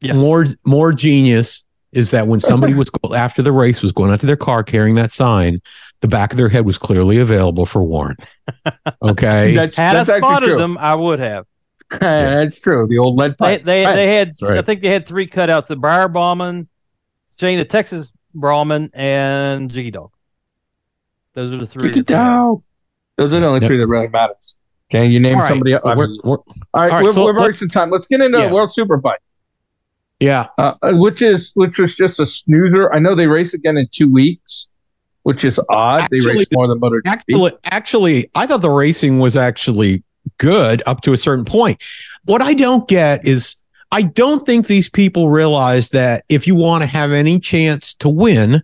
Yes. 0.00 0.16
More 0.16 0.46
more 0.64 0.92
genius 0.92 1.64
is 1.92 2.10
that 2.12 2.26
when 2.28 2.38
somebody 2.40 2.74
was 2.74 2.90
after 3.14 3.42
the 3.42 3.52
race 3.52 3.82
was 3.82 3.90
going 3.92 4.10
out 4.12 4.20
to 4.20 4.26
their 4.26 4.36
car 4.36 4.62
carrying 4.62 4.94
that 4.94 5.10
sign, 5.12 5.60
the 6.00 6.08
back 6.08 6.32
of 6.32 6.36
their 6.38 6.48
head 6.48 6.64
was 6.64 6.78
clearly 6.78 7.18
available 7.18 7.66
for 7.66 7.82
Warren. 7.82 8.16
Okay, 9.02 9.54
That's, 9.54 9.76
Had 9.76 9.94
that's 9.96 10.08
I 10.10 10.18
spotted 10.18 10.46
true. 10.48 10.58
them, 10.58 10.76
I 10.78 10.94
would 10.94 11.18
have. 11.20 11.46
that's 12.00 12.60
true. 12.60 12.86
The 12.86 12.98
old 12.98 13.16
lead 13.16 13.32
They 13.32 13.56
pipe. 13.58 13.64
they, 13.64 13.84
Right. 13.84 13.94
they 13.94 14.14
had 14.16 14.32
right. 14.42 14.58
I 14.58 14.62
think 14.62 14.82
they 14.82 14.88
had 14.88 15.06
three 15.06 15.26
cutouts: 15.28 15.66
the 15.68 15.76
Briar 15.76 16.06
Bauman, 16.08 16.68
Shane, 17.38 17.58
the 17.58 17.64
Texas 17.64 18.12
Brahman, 18.34 18.90
and 18.94 19.70
Jiggy 19.70 19.90
Dog. 19.90 20.12
Those 21.34 21.52
are 21.52 21.56
the 21.58 21.66
three. 21.66 21.84
Jiggy 21.88 22.00
that 22.00 22.06
they 22.08 22.14
have. 22.14 22.26
Dog. 22.36 22.62
Those 23.16 23.32
are 23.34 23.40
the 23.40 23.46
only 23.46 23.60
Yep. 23.60 23.68
three 23.68 23.76
that 23.78 23.86
really 23.86 24.08
matters. 24.08 24.56
Okay, 24.92 25.06
you 25.06 25.18
name 25.20 25.36
All 25.36 25.42
right. 25.42 25.48
somebody 25.48 25.72
else. 25.72 25.82
I 25.84 25.94
We're- 25.94 26.18
we're- 26.24 26.38
all 26.38 26.44
right, 26.74 26.90
all 26.90 26.96
right, 26.98 27.04
we're, 27.04 27.12
so 27.12 27.24
we're 27.24 27.32
let's- 27.32 27.46
wasting 27.48 27.68
time. 27.68 27.90
Let's 27.90 28.06
get 28.06 28.20
into 28.20 28.38
Yeah. 28.38 28.52
World 28.52 28.70
Superbike, 28.76 29.16
yeah. 30.20 30.46
uh, 30.58 30.74
which 30.82 31.22
is 31.22 31.52
which 31.54 31.78
was 31.78 31.96
just 31.96 32.20
a 32.20 32.26
snoozer. 32.26 32.92
I 32.92 32.98
know 32.98 33.14
they 33.14 33.26
race 33.26 33.54
again 33.54 33.76
in 33.76 33.88
two 33.90 34.10
weeks, 34.10 34.68
which 35.22 35.44
is 35.44 35.60
odd. 35.70 36.02
Actually, 36.02 36.20
they 36.20 36.26
race 36.26 36.46
more 36.52 36.68
than 36.68 36.78
MotoGP. 36.78 37.02
Actually, 37.06 37.52
actually, 37.64 38.30
I 38.34 38.46
thought 38.46 38.60
the 38.60 38.70
racing 38.70 39.18
was 39.18 39.36
actually 39.36 40.04
good 40.38 40.82
up 40.86 41.00
to 41.02 41.12
a 41.12 41.16
certain 41.16 41.44
point. 41.44 41.82
What 42.24 42.42
I 42.42 42.54
don't 42.54 42.86
get 42.86 43.26
is 43.26 43.56
I 43.92 44.02
don't 44.02 44.44
think 44.44 44.66
these 44.66 44.88
people 44.88 45.30
realize 45.30 45.88
that 45.90 46.24
if 46.28 46.46
you 46.46 46.54
want 46.54 46.82
to 46.82 46.86
have 46.86 47.12
any 47.12 47.40
chance 47.40 47.94
to 47.94 48.08
win 48.08 48.62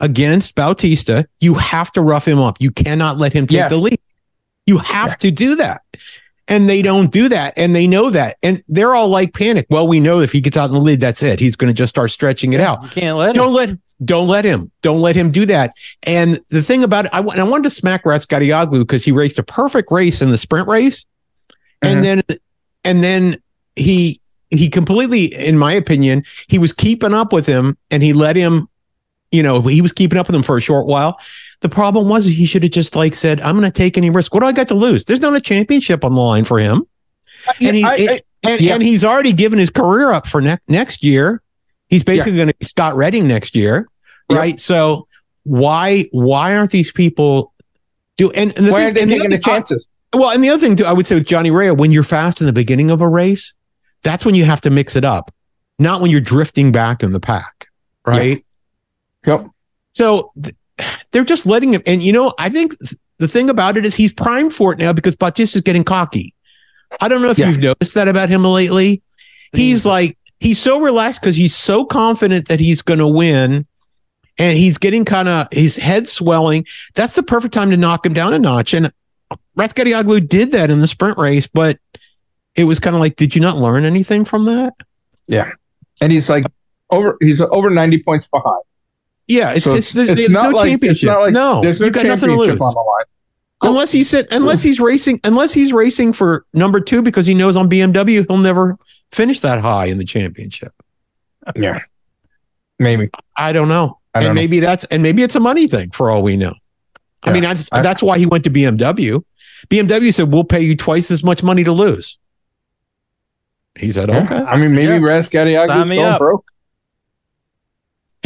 against 0.00 0.54
Bautista, 0.54 1.26
you 1.40 1.54
have 1.54 1.90
to 1.92 2.00
rough 2.00 2.26
him 2.26 2.38
up. 2.38 2.58
You 2.60 2.70
cannot 2.70 3.18
let 3.18 3.32
him 3.32 3.46
take 3.46 3.68
the 3.68 3.76
lead. 3.76 4.00
You 4.66 4.78
have 4.78 5.18
to 5.18 5.30
do 5.30 5.56
that. 5.56 5.82
And 6.48 6.68
they 6.68 6.80
don't 6.82 7.10
do 7.12 7.28
that. 7.28 7.52
And 7.56 7.76
they 7.76 7.86
know 7.86 8.08
that. 8.10 8.36
And 8.42 8.62
they're 8.68 8.94
all 8.94 9.08
like 9.08 9.34
panic. 9.34 9.66
Well, 9.68 9.86
we 9.86 10.00
know 10.00 10.20
if 10.20 10.32
he 10.32 10.40
gets 10.40 10.56
out 10.56 10.66
in 10.70 10.72
the 10.74 10.80
lead, 10.80 11.00
that's 11.00 11.22
it. 11.22 11.38
He's 11.38 11.56
going 11.56 11.68
to 11.68 11.74
just 11.74 11.90
start 11.90 12.10
stretching 12.10 12.54
it 12.54 12.60
out 12.60 12.82
You 12.82 12.88
can't 12.88 13.16
let 13.18 13.34
don't 13.34 13.48
him. 13.48 13.54
let 13.54 13.78
don't 14.04 14.28
let 14.28 14.44
him 14.44 14.70
don't 14.82 15.00
let 15.00 15.16
him 15.16 15.28
do 15.32 15.44
that 15.44 15.72
and 16.04 16.38
the 16.50 16.62
thing 16.62 16.84
about 16.84 17.06
it 17.06 17.10
i, 17.12 17.18
I 17.18 17.42
wanted 17.42 17.64
to 17.64 17.70
smack 17.70 18.04
Razgatlioglu 18.04 18.78
because 18.78 19.04
he 19.04 19.10
raced 19.10 19.40
a 19.40 19.42
perfect 19.42 19.90
race 19.90 20.22
in 20.22 20.30
the 20.30 20.38
sprint 20.38 20.68
race 20.68 21.04
Mhm. 21.82 21.90
and 21.92 22.04
then 22.04 22.22
and 22.84 23.02
then 23.02 23.42
he 23.74 24.20
he 24.50 24.70
completely 24.70 25.24
in 25.34 25.58
my 25.58 25.72
opinion 25.72 26.22
he 26.46 26.60
was 26.60 26.72
keeping 26.72 27.12
up 27.12 27.32
with 27.32 27.44
him 27.44 27.76
and 27.90 28.04
he 28.04 28.12
let 28.12 28.36
him 28.36 28.68
you 29.32 29.42
know 29.42 29.62
he 29.62 29.82
was 29.82 29.92
keeping 29.92 30.16
up 30.16 30.28
with 30.28 30.36
him 30.36 30.44
for 30.44 30.56
a 30.56 30.60
short 30.60 30.86
while 30.86 31.18
the 31.60 31.68
problem 31.68 32.08
was 32.08 32.24
he 32.24 32.46
should 32.46 32.62
have 32.62 32.72
just 32.72 32.94
like 32.96 33.14
said 33.14 33.40
i'm 33.40 33.56
going 33.58 33.70
to 33.70 33.76
take 33.76 33.96
any 33.98 34.10
risk 34.10 34.32
what 34.34 34.40
do 34.40 34.46
i 34.46 34.52
got 34.52 34.68
to 34.68 34.74
lose 34.74 35.04
there's 35.04 35.20
not 35.20 35.34
a 35.34 35.40
championship 35.40 36.04
on 36.04 36.14
the 36.14 36.20
line 36.20 36.44
for 36.44 36.58
him 36.58 36.82
and 37.60 37.76
he 37.76 37.84
I- 37.84 37.94
I- 37.94 38.20
and, 38.44 38.60
Yeah. 38.60 38.74
and 38.74 38.82
he's 38.82 39.04
already 39.04 39.32
given 39.32 39.58
his 39.58 39.68
career 39.70 40.12
up 40.12 40.24
for 40.26 40.40
next 40.40 40.68
next 40.68 41.02
year. 41.02 41.42
He's 41.88 42.04
basically 42.04 42.36
going 42.36 42.46
to 42.48 42.54
be 42.56 42.64
Scott 42.64 42.94
Redding 42.94 43.26
next 43.26 43.56
year, 43.56 43.88
Yep. 44.30 44.38
right? 44.38 44.60
So 44.60 45.08
why 45.42 46.08
why 46.12 46.56
aren't 46.56 46.70
these 46.70 46.92
people 46.92 47.52
do? 48.16 48.30
And, 48.30 48.56
and 48.56 48.64
the 48.66 48.70
why 48.72 48.78
thing- 48.78 48.84
aren't 48.84 48.94
they 48.94 49.00
and 49.02 49.10
the 49.10 49.14
taking 49.16 49.30
the 49.30 49.36
other 49.36 49.42
thing- 49.42 49.52
chances? 49.54 49.88
Uh, 50.12 50.18
well, 50.18 50.30
and 50.30 50.44
the 50.44 50.50
other 50.50 50.60
thing 50.60 50.76
too, 50.76 50.84
I 50.84 50.92
would 50.92 51.04
say 51.06 51.16
with 51.16 51.26
Johnny 51.26 51.50
Rea, 51.50 51.72
when 51.72 51.90
you're 51.90 52.04
fast 52.04 52.40
in 52.40 52.46
the 52.46 52.52
beginning 52.52 52.90
of 52.90 53.00
a 53.00 53.08
race, 53.08 53.52
that's 54.04 54.24
when 54.24 54.36
you 54.36 54.44
have 54.44 54.60
to 54.60 54.70
mix 54.70 54.94
it 54.94 55.04
up, 55.04 55.34
not 55.80 56.00
when 56.00 56.12
you're 56.12 56.20
drifting 56.20 56.70
back 56.70 57.02
in 57.02 57.12
the 57.12 57.20
pack, 57.20 57.66
right? 58.06 58.44
Yep. 59.26 59.48
So 59.94 60.30
th- 60.40 60.54
they're 61.10 61.24
just 61.24 61.46
letting 61.46 61.74
him. 61.74 61.82
And 61.86 62.02
you 62.02 62.12
know, 62.12 62.32
I 62.38 62.48
think 62.48 62.74
the 63.18 63.28
thing 63.28 63.50
about 63.50 63.76
it 63.76 63.84
is 63.84 63.94
he's 63.94 64.12
primed 64.12 64.54
for 64.54 64.72
it 64.72 64.78
now 64.78 64.92
because 64.92 65.16
Bautista 65.16 65.58
is 65.58 65.62
getting 65.62 65.84
cocky. 65.84 66.34
I 67.00 67.08
don't 67.08 67.20
know 67.22 67.30
if 67.30 67.38
Yeah. 67.38 67.48
you've 67.48 67.60
noticed 67.60 67.94
that 67.94 68.08
about 68.08 68.28
him 68.28 68.44
lately. 68.44 69.02
He's 69.52 69.80
mm-hmm. 69.80 69.88
like 69.88 70.18
he's 70.40 70.58
so 70.58 70.80
relaxed 70.80 71.20
because 71.20 71.36
he's 71.36 71.54
so 71.54 71.84
confident 71.84 72.48
that 72.48 72.60
he's 72.60 72.82
going 72.82 73.00
to 73.00 73.08
win, 73.08 73.66
and 74.38 74.58
he's 74.58 74.78
getting 74.78 75.04
kind 75.04 75.28
of 75.28 75.48
his 75.52 75.76
head 75.76 76.08
swelling. 76.08 76.66
That's 76.94 77.14
the 77.14 77.22
perfect 77.22 77.54
time 77.54 77.70
to 77.70 77.76
knock 77.76 78.06
him 78.06 78.12
down 78.12 78.34
a 78.34 78.38
notch. 78.38 78.72
And 78.72 78.92
Razgatlioglu 79.58 80.28
did 80.28 80.52
that 80.52 80.70
in 80.70 80.78
the 80.78 80.86
sprint 80.86 81.18
race, 81.18 81.46
but 81.46 81.78
it 82.54 82.64
was 82.64 82.78
kind 82.78 82.94
of 82.94 83.00
like, 83.00 83.16
did 83.16 83.34
you 83.34 83.40
not 83.40 83.56
learn 83.56 83.84
anything 83.84 84.24
from 84.24 84.44
that? 84.44 84.74
Yeah, 85.26 85.52
and 86.00 86.12
he's 86.12 86.30
like 86.30 86.44
over. 86.90 87.16
He's 87.20 87.40
over 87.40 87.68
ninety 87.70 88.02
points 88.02 88.28
behind. 88.28 88.62
Yeah, 89.28 89.52
it's 89.52 89.64
So 89.64 89.74
it's, 89.74 89.92
there's, 89.92 90.08
it's 90.10 90.20
there's 90.20 90.30
not 90.30 90.50
no 90.50 90.56
like- 90.56 90.64
it's 90.66 90.70
championship. 90.72 91.06
not 91.08 91.20
like 91.20 91.32
no, 91.34 91.60
There's 91.60 91.78
no 91.80 91.86
you 91.86 91.92
got 91.92 92.06
nothing 92.06 92.30
to 92.30 92.36
lose. 92.36 92.48
on 92.48 92.56
the 92.58 92.64
line. 92.64 93.04
Unless 93.62 93.90
he's 93.92 94.08
sit, 94.08 94.28
unless 94.30 94.62
he's 94.62 94.78
racing, 94.80 95.20
unless 95.24 95.52
he's 95.52 95.72
racing 95.72 96.12
for 96.12 96.46
number 96.54 96.80
two 96.80 97.02
because 97.02 97.26
he 97.26 97.34
knows 97.34 97.56
on 97.56 97.68
BMW 97.68 98.24
he'll 98.26 98.36
never 98.38 98.78
finish 99.12 99.40
that 99.40 99.60
high 99.60 99.86
in 99.86 99.98
the 99.98 100.04
championship. 100.04 100.72
Yeah, 101.56 101.80
maybe. 102.78 103.08
I 103.36 103.52
don't 103.52 103.68
know, 103.68 103.98
I 104.14 104.18
and 104.18 104.26
don't 104.26 104.34
know. 104.34 104.40
maybe 104.40 104.60
that's 104.60 104.84
and 104.84 105.02
maybe 105.02 105.22
it's 105.22 105.34
a 105.34 105.40
money 105.40 105.66
thing 105.66 105.90
for 105.90 106.10
all 106.10 106.22
we 106.22 106.36
know. 106.36 106.54
I 107.22 107.32
mean, 107.32 107.42
that's 107.42 107.66
I- 107.72 107.80
that's 107.82 108.02
why 108.02 108.18
he 108.18 108.26
went 108.26 108.44
to 108.44 108.50
BMW. 108.50 109.22
BMW 109.68 110.12
said 110.14 110.32
we'll 110.32 110.44
pay 110.44 110.60
you 110.62 110.76
twice 110.76 111.10
as 111.10 111.24
much 111.24 111.42
money 111.42 111.64
to 111.64 111.72
lose. 111.72 112.16
He 113.78 113.90
said, 113.92 114.08
Yeah. 114.08 114.24
"Okay, 114.24 114.36
I 114.36 114.56
mean, 114.56 114.74
maybe 114.74 114.92
Yeah. 114.94 114.98
Razgatlioglu's 115.00 115.68
Sign 115.68 115.88
me 115.88 115.96
going 115.96 116.08
up. 116.08 116.18
broke. 116.18 116.46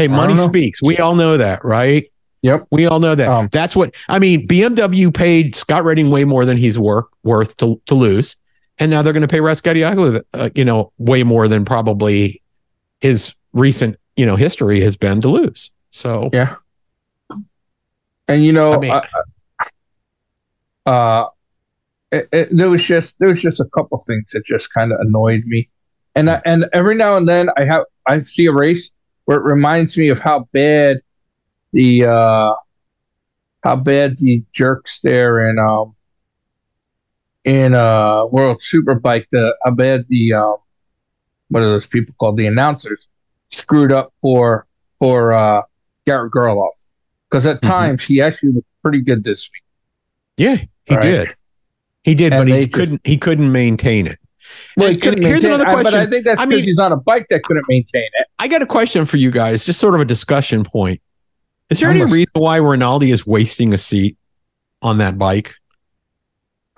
Hey, 0.02 0.16
money 0.16 0.36
speaks." 0.36 0.82
We 0.82 0.98
all 0.98 1.14
know 1.14 1.36
that, 1.36 1.64
right? 1.64 2.06
Yep. 2.42 2.66
We 2.70 2.86
all 2.86 2.98
know 2.98 3.14
that. 3.14 3.28
Um, 3.28 3.48
That's 3.52 3.76
what 3.76 3.94
I 4.08 4.18
mean. 4.18 4.48
BMW 4.48 5.14
paid 5.14 5.54
Scott 5.54 5.84
Redding 5.84 6.10
way 6.10 6.24
more 6.24 6.44
than 6.44 6.56
he's 6.56 6.78
worth 6.78 7.04
worth 7.22 7.56
to, 7.58 7.80
to 7.86 7.94
lose, 7.94 8.34
and 8.78 8.90
now 8.90 9.00
they're 9.02 9.12
going 9.12 9.20
to 9.22 9.28
pay 9.28 9.38
Razgatlioglu, 9.38 10.22
uh, 10.34 10.50
you 10.54 10.64
know, 10.64 10.92
way 10.98 11.22
more 11.22 11.46
than 11.46 11.64
probably 11.64 12.42
his 13.00 13.34
recent, 13.52 13.96
you 14.16 14.26
know, 14.26 14.34
history 14.36 14.80
has 14.80 14.96
been 14.96 15.20
to 15.20 15.28
lose. 15.28 15.70
So 15.90 16.30
Yeah. 16.32 16.56
And 18.28 18.44
you 18.44 18.52
know, 18.52 18.72
I 18.74 18.78
mean- 18.78 18.90
I- 18.90 19.02
uh, 20.84 21.28
it, 22.10 22.28
it, 22.32 22.48
there 22.50 22.68
was 22.70 22.82
just 22.84 23.18
there 23.18 23.28
was 23.28 23.40
just 23.40 23.60
a 23.60 23.64
couple 23.74 24.02
things 24.06 24.30
that 24.32 24.44
just 24.44 24.72
kind 24.72 24.92
of 24.92 24.98
annoyed 25.00 25.44
me, 25.46 25.68
and 26.14 26.28
I, 26.28 26.42
and 26.44 26.66
every 26.74 26.94
now 26.94 27.16
and 27.16 27.28
then 27.28 27.48
I 27.56 27.64
have 27.64 27.84
I 28.06 28.20
see 28.22 28.46
a 28.46 28.52
race 28.52 28.90
where 29.24 29.38
it 29.38 29.44
reminds 29.44 29.96
me 29.96 30.08
of 30.08 30.18
how 30.20 30.48
bad 30.52 30.98
the 31.72 32.04
uh 32.04 32.54
how 33.62 33.76
bad 33.76 34.18
the 34.18 34.42
jerks 34.52 35.00
there 35.00 35.48
in 35.48 35.58
um 35.58 35.94
in 37.44 37.74
uh 37.74 38.26
World 38.26 38.61
Superbike 38.61 39.26
the 39.32 39.56
how 39.64 39.72
bad 39.72 40.06
the 40.08 40.32
um 40.35 40.56
what 41.48 41.62
are 41.62 41.66
those 41.68 41.87
people 41.87 42.14
called 42.18 42.37
the 42.37 42.46
announcers 42.46 43.08
screwed 43.50 43.92
up 43.92 44.12
for 44.20 44.66
for 44.98 45.32
uh 45.32 45.62
Garrett 46.06 46.32
Gerloff 46.32 46.87
because 47.30 47.46
at 47.46 47.58
Mhm. 47.62 47.68
times 47.68 48.04
he 48.04 48.20
actually 48.20 48.52
looked 48.52 48.68
pretty 48.82 49.00
good 49.00 49.24
this 49.24 49.48
week. 49.52 49.62
yeah, 50.37 50.56
he 50.87 50.94
Right. 50.96 51.02
did, 51.02 51.28
he 52.04 52.14
did, 52.14 52.32
And 52.32 52.40
but 52.48 52.48
he 52.56 52.62
just- 52.62 52.72
couldn't. 52.72 53.00
He 53.04 53.16
couldn't 53.16 53.52
maintain 53.52 54.06
it. 54.06 54.18
Well, 54.76 54.88
he 54.88 54.94
And- 54.94 55.02
couldn't 55.02 55.18
and 55.20 55.26
here's 55.26 55.42
maintain- 55.42 55.60
another 55.60 55.70
I- 55.70 55.82
but 55.82 55.86
I 55.86 55.90
question. 55.90 56.10
think 56.10 56.24
that's 56.24 56.40
I 56.40 56.44
because 56.46 56.60
mean- 56.60 56.64
he's 56.68 56.78
on 56.78 56.92
a 56.92 56.96
bike 56.96 57.26
that 57.30 57.42
couldn't 57.42 57.66
maintain 57.68 58.02
it. 58.20 58.26
I 58.38 58.48
got 58.48 58.62
a 58.62 58.66
question 58.66 59.04
for 59.06 59.16
you 59.16 59.30
guys, 59.30 59.64
just 59.64 59.78
sort 59.80 59.94
of 59.94 60.00
a 60.00 60.04
discussion 60.04 60.64
point. 60.64 61.00
Is 61.70 61.80
there 61.80 61.90
any 61.90 62.04
reason 62.04 62.32
why 62.34 62.56
Rinaldi 62.58 63.10
is 63.10 63.26
wasting 63.26 63.72
a 63.72 63.78
seat 63.78 64.16
on 64.82 64.98
that 64.98 65.18
bike? 65.18 65.54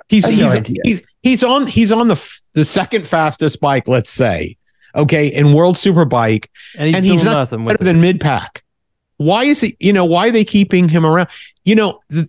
He's 0.08 0.24
I 0.24 0.32
have 0.32 0.54
no 0.54 0.68
he's, 0.68 0.78
he's 0.84 1.02
he's 1.22 1.42
on 1.42 1.66
he's 1.66 1.90
on 1.90 2.08
the 2.08 2.14
f- 2.14 2.42
the 2.52 2.64
second 2.64 3.06
fastest 3.06 3.60
bike, 3.60 3.88
let's 3.88 4.10
say, 4.10 4.56
okay, 4.94 5.26
in 5.26 5.52
World 5.54 5.76
Superbike, 5.76 6.46
and 6.78 6.86
he's 6.88 6.96
and 6.96 7.04
he's 7.04 7.24
not 7.24 7.34
nothing 7.50 7.66
better 7.66 7.82
than 7.82 8.00
mid 8.00 8.20
pack. 8.20 8.62
Why 9.16 9.44
is 9.44 9.60
he? 9.62 9.76
You 9.80 9.92
know, 9.92 10.04
why 10.04 10.28
are 10.28 10.30
they 10.30 10.44
keeping 10.44 10.88
him 10.88 11.06
around? 11.06 11.28
You 11.64 11.74
know, 11.76 11.98
th- 12.12 12.28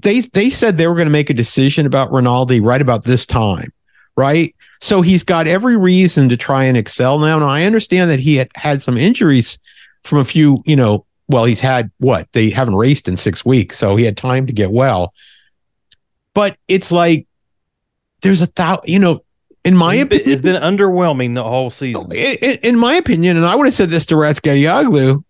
they 0.00 0.20
they 0.20 0.50
said 0.50 0.76
they 0.78 0.86
were 0.86 0.94
going 0.94 1.06
to 1.08 1.12
make 1.12 1.28
a 1.30 1.34
decision 1.34 1.84
about 1.84 2.12
Rinaldi 2.12 2.60
right 2.60 2.80
about 2.80 3.04
this 3.04 3.26
time, 3.26 3.72
right? 4.16 4.54
So 4.80 5.00
he's 5.02 5.22
got 5.24 5.46
every 5.46 5.76
reason 5.76 6.28
to 6.28 6.36
try 6.36 6.64
and 6.64 6.76
excel 6.76 7.18
now. 7.18 7.38
Now 7.38 7.48
I 7.48 7.64
understand 7.64 8.10
that 8.10 8.18
he 8.20 8.36
had 8.36 8.50
had 8.54 8.82
some 8.82 8.96
injuries 8.96 9.58
from 10.04 10.18
a 10.18 10.24
few, 10.24 10.58
you 10.66 10.76
know. 10.76 11.04
Well, 11.28 11.44
he's 11.44 11.60
had 11.60 11.90
what 11.98 12.30
they 12.32 12.50
haven't 12.50 12.76
raced 12.76 13.08
in 13.08 13.16
six 13.16 13.44
weeks, 13.44 13.76
so 13.78 13.96
he 13.96 14.04
had 14.04 14.16
time 14.16 14.46
to 14.46 14.52
get 14.52 14.70
well. 14.70 15.12
But 16.34 16.56
it's 16.68 16.92
like 16.92 17.26
there's 18.20 18.42
a 18.42 18.46
thou, 18.54 18.80
you 18.84 18.98
know, 19.00 19.20
in 19.64 19.76
my 19.76 19.94
It's 19.96 20.08
been- 20.08 20.18
opinion, 20.20 20.32
it's 20.32 20.42
been 20.42 20.62
underwhelming 20.62 21.34
the 21.34 21.42
whole 21.42 21.70
season. 21.70 22.12
in, 22.12 22.78
my 22.78 22.94
opinion, 22.94 23.36
and 23.36 23.44
I 23.46 23.56
would 23.56 23.66
have 23.66 23.74
said 23.74 23.90
this 23.90 24.06
to 24.06 24.14
Razgatlioglu, 24.14 25.24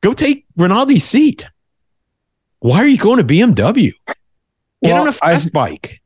go 0.00 0.12
take 0.14 0.44
Rinaldi's 0.58 1.04
seat. 1.04 1.46
Why 2.58 2.78
are 2.78 2.86
you 2.88 2.98
going 2.98 3.18
to 3.18 3.24
BMW? 3.24 3.92
Get 4.06 4.16
Well, 4.82 5.02
on 5.02 5.08
a 5.08 5.12
fast 5.12 5.52
bike. 5.52 6.00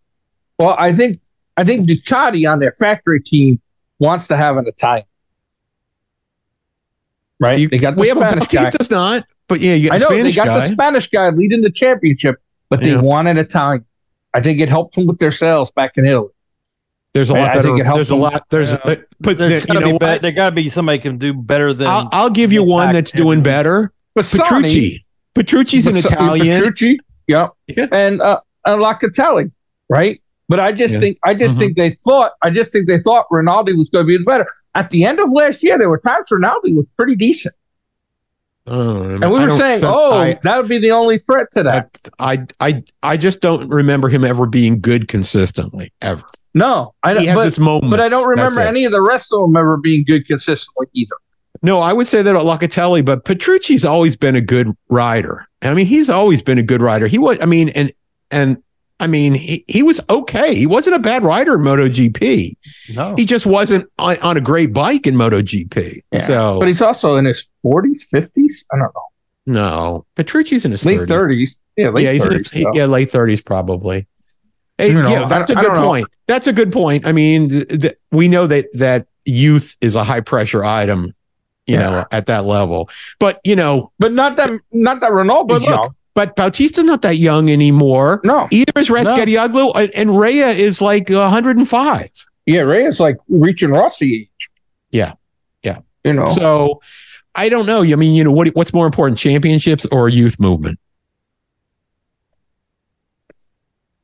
Well, 0.58 0.76
I 0.78 0.92
think 0.92 1.20
I 1.56 1.64
think 1.64 1.88
Ducati 1.88 2.50
on 2.50 2.58
their 2.58 2.72
factory 2.72 3.20
team 3.20 3.60
wants 3.98 4.26
to 4.28 4.36
have 4.36 4.56
an 4.56 4.66
Italian. 4.66 5.06
Right? 7.40 7.58
You, 7.58 7.68
they 7.68 7.78
got 7.78 7.96
the 7.96 8.00
we 8.00 8.08
have 8.08 8.16
a 8.16 8.20
Spanish 8.28 8.48
guy. 8.48 8.64
Bautista's 8.64 8.90
not, 8.90 9.26
but 9.48 9.60
yeah, 9.60 9.74
you 9.74 9.88
got 9.88 9.94
I 9.96 9.98
the 9.98 10.04
know 10.16 10.22
they 10.22 10.32
got 10.32 10.46
guy. 10.46 10.60
the 10.60 10.72
Spanish 10.72 11.10
guy 11.10 11.30
leading 11.30 11.62
the 11.62 11.70
championship, 11.70 12.36
but 12.70 12.80
they 12.80 12.90
Yeah. 12.92 13.00
want 13.00 13.28
an 13.28 13.38
Italian. 13.38 13.84
I 14.32 14.40
think 14.40 14.60
it 14.60 14.68
helped 14.68 14.94
them 14.96 15.06
with 15.06 15.18
their 15.18 15.30
sales 15.30 15.70
back 15.72 15.96
in 15.96 16.06
Italy. 16.06 16.28
there's 17.12 17.30
a 17.30 17.34
lot 17.34 17.42
I 17.50 17.54
better. 17.54 17.62
think 17.62 17.78
it 17.80 17.86
helps 17.86 17.98
There's 17.98 18.10
a 18.10 18.16
lot. 18.16 18.44
There's 18.50 18.70
Yeah. 18.72 18.78
a, 18.86 18.98
but 19.20 19.38
There's 19.38 19.52
there, 19.52 19.64
you 19.68 19.74
know 19.80 19.86
be 19.86 19.92
what? 20.04 20.20
there 20.22 20.32
got 20.32 20.50
to 20.50 20.54
be 20.56 20.68
somebody 20.68 20.98
can 20.98 21.16
do 21.18 21.32
better 21.32 21.72
than. 21.72 21.86
I'll, 21.86 22.08
I'll 22.12 22.30
give 22.30 22.52
you 22.52 22.64
one 22.64 22.92
that's 22.92 23.12
doing 23.12 23.34
and- 23.38 23.44
better. 23.44 23.92
Bassani, 24.18 24.38
Petrucci. 24.42 25.06
Petrucci's 25.34 25.86
an 25.86 25.94
Bassa- 25.94 26.12
Italian. 26.12 26.56
Petrucci, 26.60 26.98
yeah, 27.28 27.48
Yeah. 27.68 27.86
and 27.92 28.20
uh, 28.20 28.38
and 28.66 28.80
Locatelli, 28.82 29.50
right? 29.88 30.20
But 30.56 30.60
I 30.64 30.70
just 30.72 30.94
Yeah. 30.94 31.00
think 31.00 31.18
I 31.24 31.34
just 31.34 31.58
think 31.58 31.76
they 31.76 31.90
thought 32.04 32.30
I 32.42 32.50
just 32.50 32.70
think 32.72 32.86
they 32.86 32.98
thought 33.00 33.26
Rinaldi 33.30 33.72
was 33.72 33.90
going 33.90 34.06
to 34.06 34.18
be 34.18 34.22
better. 34.24 34.46
At 34.76 34.90
the 34.90 35.04
end 35.04 35.18
of 35.18 35.30
last 35.32 35.62
year, 35.64 35.76
there 35.78 35.90
were 35.90 35.98
times 35.98 36.26
Rinaldi 36.30 36.72
was 36.74 36.86
pretty 36.96 37.16
decent. 37.16 37.54
Uh, 38.66 39.18
And 39.20 39.30
we 39.30 39.40
were 39.40 39.50
saying, 39.50 39.80
oh, 39.84 40.32
that 40.42 40.56
would 40.56 40.68
be 40.68 40.78
the 40.78 40.90
only 40.90 41.18
threat 41.18 41.48
to 41.52 41.62
that. 41.64 41.90
I, 42.18 42.46
I, 42.60 42.82
I 43.02 43.16
just 43.18 43.40
don't 43.40 43.68
remember 43.68 44.08
him 44.08 44.24
ever 44.24 44.46
being 44.46 44.80
good 44.80 45.06
consistently 45.08 45.92
ever. 46.00 46.22
No, 46.54 46.94
I 47.02 47.10
He 47.10 47.14
don't. 47.16 47.26
has 47.26 47.34
But, 47.36 47.44
his 47.44 47.58
moments. 47.58 47.90
but 47.90 48.00
I 48.00 48.08
don't 48.08 48.26
remember 48.28 48.60
any 48.60 48.84
of 48.86 48.92
the 48.92 49.02
rest 49.02 49.32
of 49.34 49.40
them 49.40 49.56
ever 49.56 49.76
being 49.76 50.02
good 50.04 50.26
consistently 50.26 50.86
either. 50.94 51.16
No, 51.62 51.80
I 51.80 51.92
would 51.92 52.06
say 52.06 52.22
that 52.22 52.30
about 52.30 52.46
Locatelli, 52.60 53.04
but 53.04 53.24
Petrucci's 53.26 53.84
always 53.84 54.16
been 54.16 54.36
a 54.36 54.40
good 54.40 54.74
rider. 54.88 55.46
I 55.62 55.74
mean, 55.74 55.86
he's 55.86 56.08
always 56.08 56.40
been 56.42 56.58
a 56.58 56.62
good 56.62 56.80
rider. 56.80 57.06
He 57.06 57.18
was, 57.18 57.38
I 57.42 57.46
mean, 57.46 57.68
and 57.70 57.92
and 58.30 58.62
I 59.00 59.06
mean, 59.08 59.34
he, 59.34 59.64
he 59.66 59.82
was 59.82 60.00
okay. 60.08 60.54
He 60.54 60.66
wasn't 60.66 60.96
a 60.96 61.00
bad 61.00 61.24
rider 61.24 61.54
in 61.54 61.60
MotoGP. 61.62 62.56
No. 62.94 63.14
He 63.16 63.24
just 63.24 63.44
wasn't 63.44 63.90
on, 63.98 64.16
on 64.20 64.36
a 64.36 64.40
great 64.40 64.72
bike 64.72 65.06
in 65.06 65.14
MotoGP. 65.16 66.02
Yeah. 66.12 66.20
So 66.20 66.58
But 66.60 66.68
he's 66.68 66.80
also 66.80 67.16
in 67.16 67.24
his 67.24 67.50
40s, 67.64 68.08
50s. 68.12 68.64
I 68.72 68.76
don't 68.78 68.92
know. 68.94 69.02
no, 69.46 70.06
Petrucci's 70.14 70.64
in 70.64 70.70
his 70.70 70.84
Late 70.84 71.00
30s. 71.00 71.06
30s. 71.08 71.50
Yeah, 71.76 71.88
late 71.88 72.04
yeah, 72.04 72.12
he's 72.12 72.24
in 72.24 72.30
30s. 72.32 72.50
his, 72.52 72.62
so. 72.62 72.70
yeah, 72.74 72.84
late 72.84 73.10
thirties 73.10 73.40
probably. 73.40 74.06
Hey, 74.78 74.88
You 74.88 74.94
know, 74.94 75.08
yeah, 75.08 75.24
that's 75.26 75.50
a 75.50 75.54
I- 75.56 75.58
I 75.58 75.62
good 75.62 75.68
don't 75.68 75.80
know. 75.80 75.86
point. 75.88 76.06
That's 76.28 76.46
a 76.46 76.52
good 76.52 76.72
point. 76.72 77.04
I 77.04 77.10
mean, 77.12 77.48
th- 77.48 77.68
th- 77.68 77.98
we 78.12 78.28
know 78.28 78.46
that 78.46 78.66
that 78.74 79.06
youth 79.24 79.76
is 79.80 79.96
a 79.96 80.04
high 80.04 80.20
pressure 80.20 80.64
item, 80.64 81.12
you 81.66 81.74
Yeah. 81.74 81.90
know, 81.90 82.04
at 82.12 82.26
that 82.26 82.44
level. 82.44 82.88
But 83.18 83.40
you 83.42 83.56
know, 83.56 83.90
But 83.98 84.12
not 84.12 84.36
that 84.36 84.50
not 84.72 85.00
that 85.00 85.12
Renault, 85.12 85.44
but 85.44 85.62
Look, 85.62 85.70
young. 85.70 85.94
But 86.14 86.36
Bautista's 86.36 86.84
not 86.84 87.02
that 87.02 87.16
young 87.18 87.50
anymore. 87.50 88.20
No. 88.24 88.46
Either 88.52 88.72
is 88.76 88.88
Razgatlioglu 88.88 89.72
and, 89.74 89.88
uh, 89.88 89.92
and 89.96 90.16
Rea 90.18 90.42
is 90.42 90.80
like 90.80 91.08
105. 91.10 92.08
Yeah, 92.46 92.60
Rea 92.60 92.84
is 92.84 93.00
like 93.00 93.16
reaching 93.28 93.70
Rossi 93.70 94.22
age. 94.22 94.50
Yeah. 94.90 95.12
Yeah. 95.64 95.78
You 96.04 96.12
know. 96.12 96.26
So 96.26 96.80
I 97.34 97.48
don't 97.48 97.66
know. 97.66 97.82
I 97.82 97.96
mean, 97.96 98.14
you 98.14 98.22
know, 98.22 98.30
what 98.30 98.46
what's 98.54 98.72
more 98.72 98.86
important, 98.86 99.18
championships 99.18 99.86
or 99.90 100.08
youth 100.08 100.38
movement? 100.38 100.78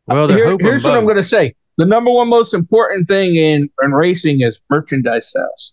Well, 0.06 0.28
Here- 0.28 0.50
hoping 0.50 0.66
here's 0.66 0.82
what 0.82 0.94
I'm 0.94 1.04
going 1.04 1.16
to 1.16 1.24
say. 1.24 1.54
The 1.76 1.86
number 1.86 2.10
one 2.10 2.28
most 2.28 2.52
important 2.52 3.06
thing 3.06 3.36
in, 3.36 3.70
in 3.82 3.92
racing 3.92 4.40
is 4.40 4.60
merchandise 4.68 5.30
sales, 5.32 5.72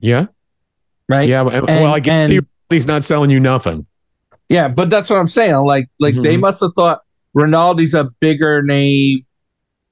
Yeah. 0.00 0.26
right? 1.08 1.28
Yeah. 1.28 1.44
but- 1.44 1.66
well, 1.66 1.92
I 1.92 2.00
guess 2.00 2.32
he's 2.70 2.86
not 2.86 3.04
selling 3.04 3.30
you 3.30 3.38
nothing. 3.38 3.86
Yeah, 4.50 4.68
but 4.68 4.90
that's 4.90 5.08
what 5.08 5.16
I'm 5.16 5.28
saying. 5.28 5.54
Like, 5.64 5.88
like 5.98 6.14
they 6.16 6.36
Mhm. 6.36 6.40
must 6.40 6.60
have 6.60 6.72
thought 6.76 7.00
Rinaldi's 7.36 7.94
a 7.94 8.04
bigger 8.20 8.62
name 8.62 9.24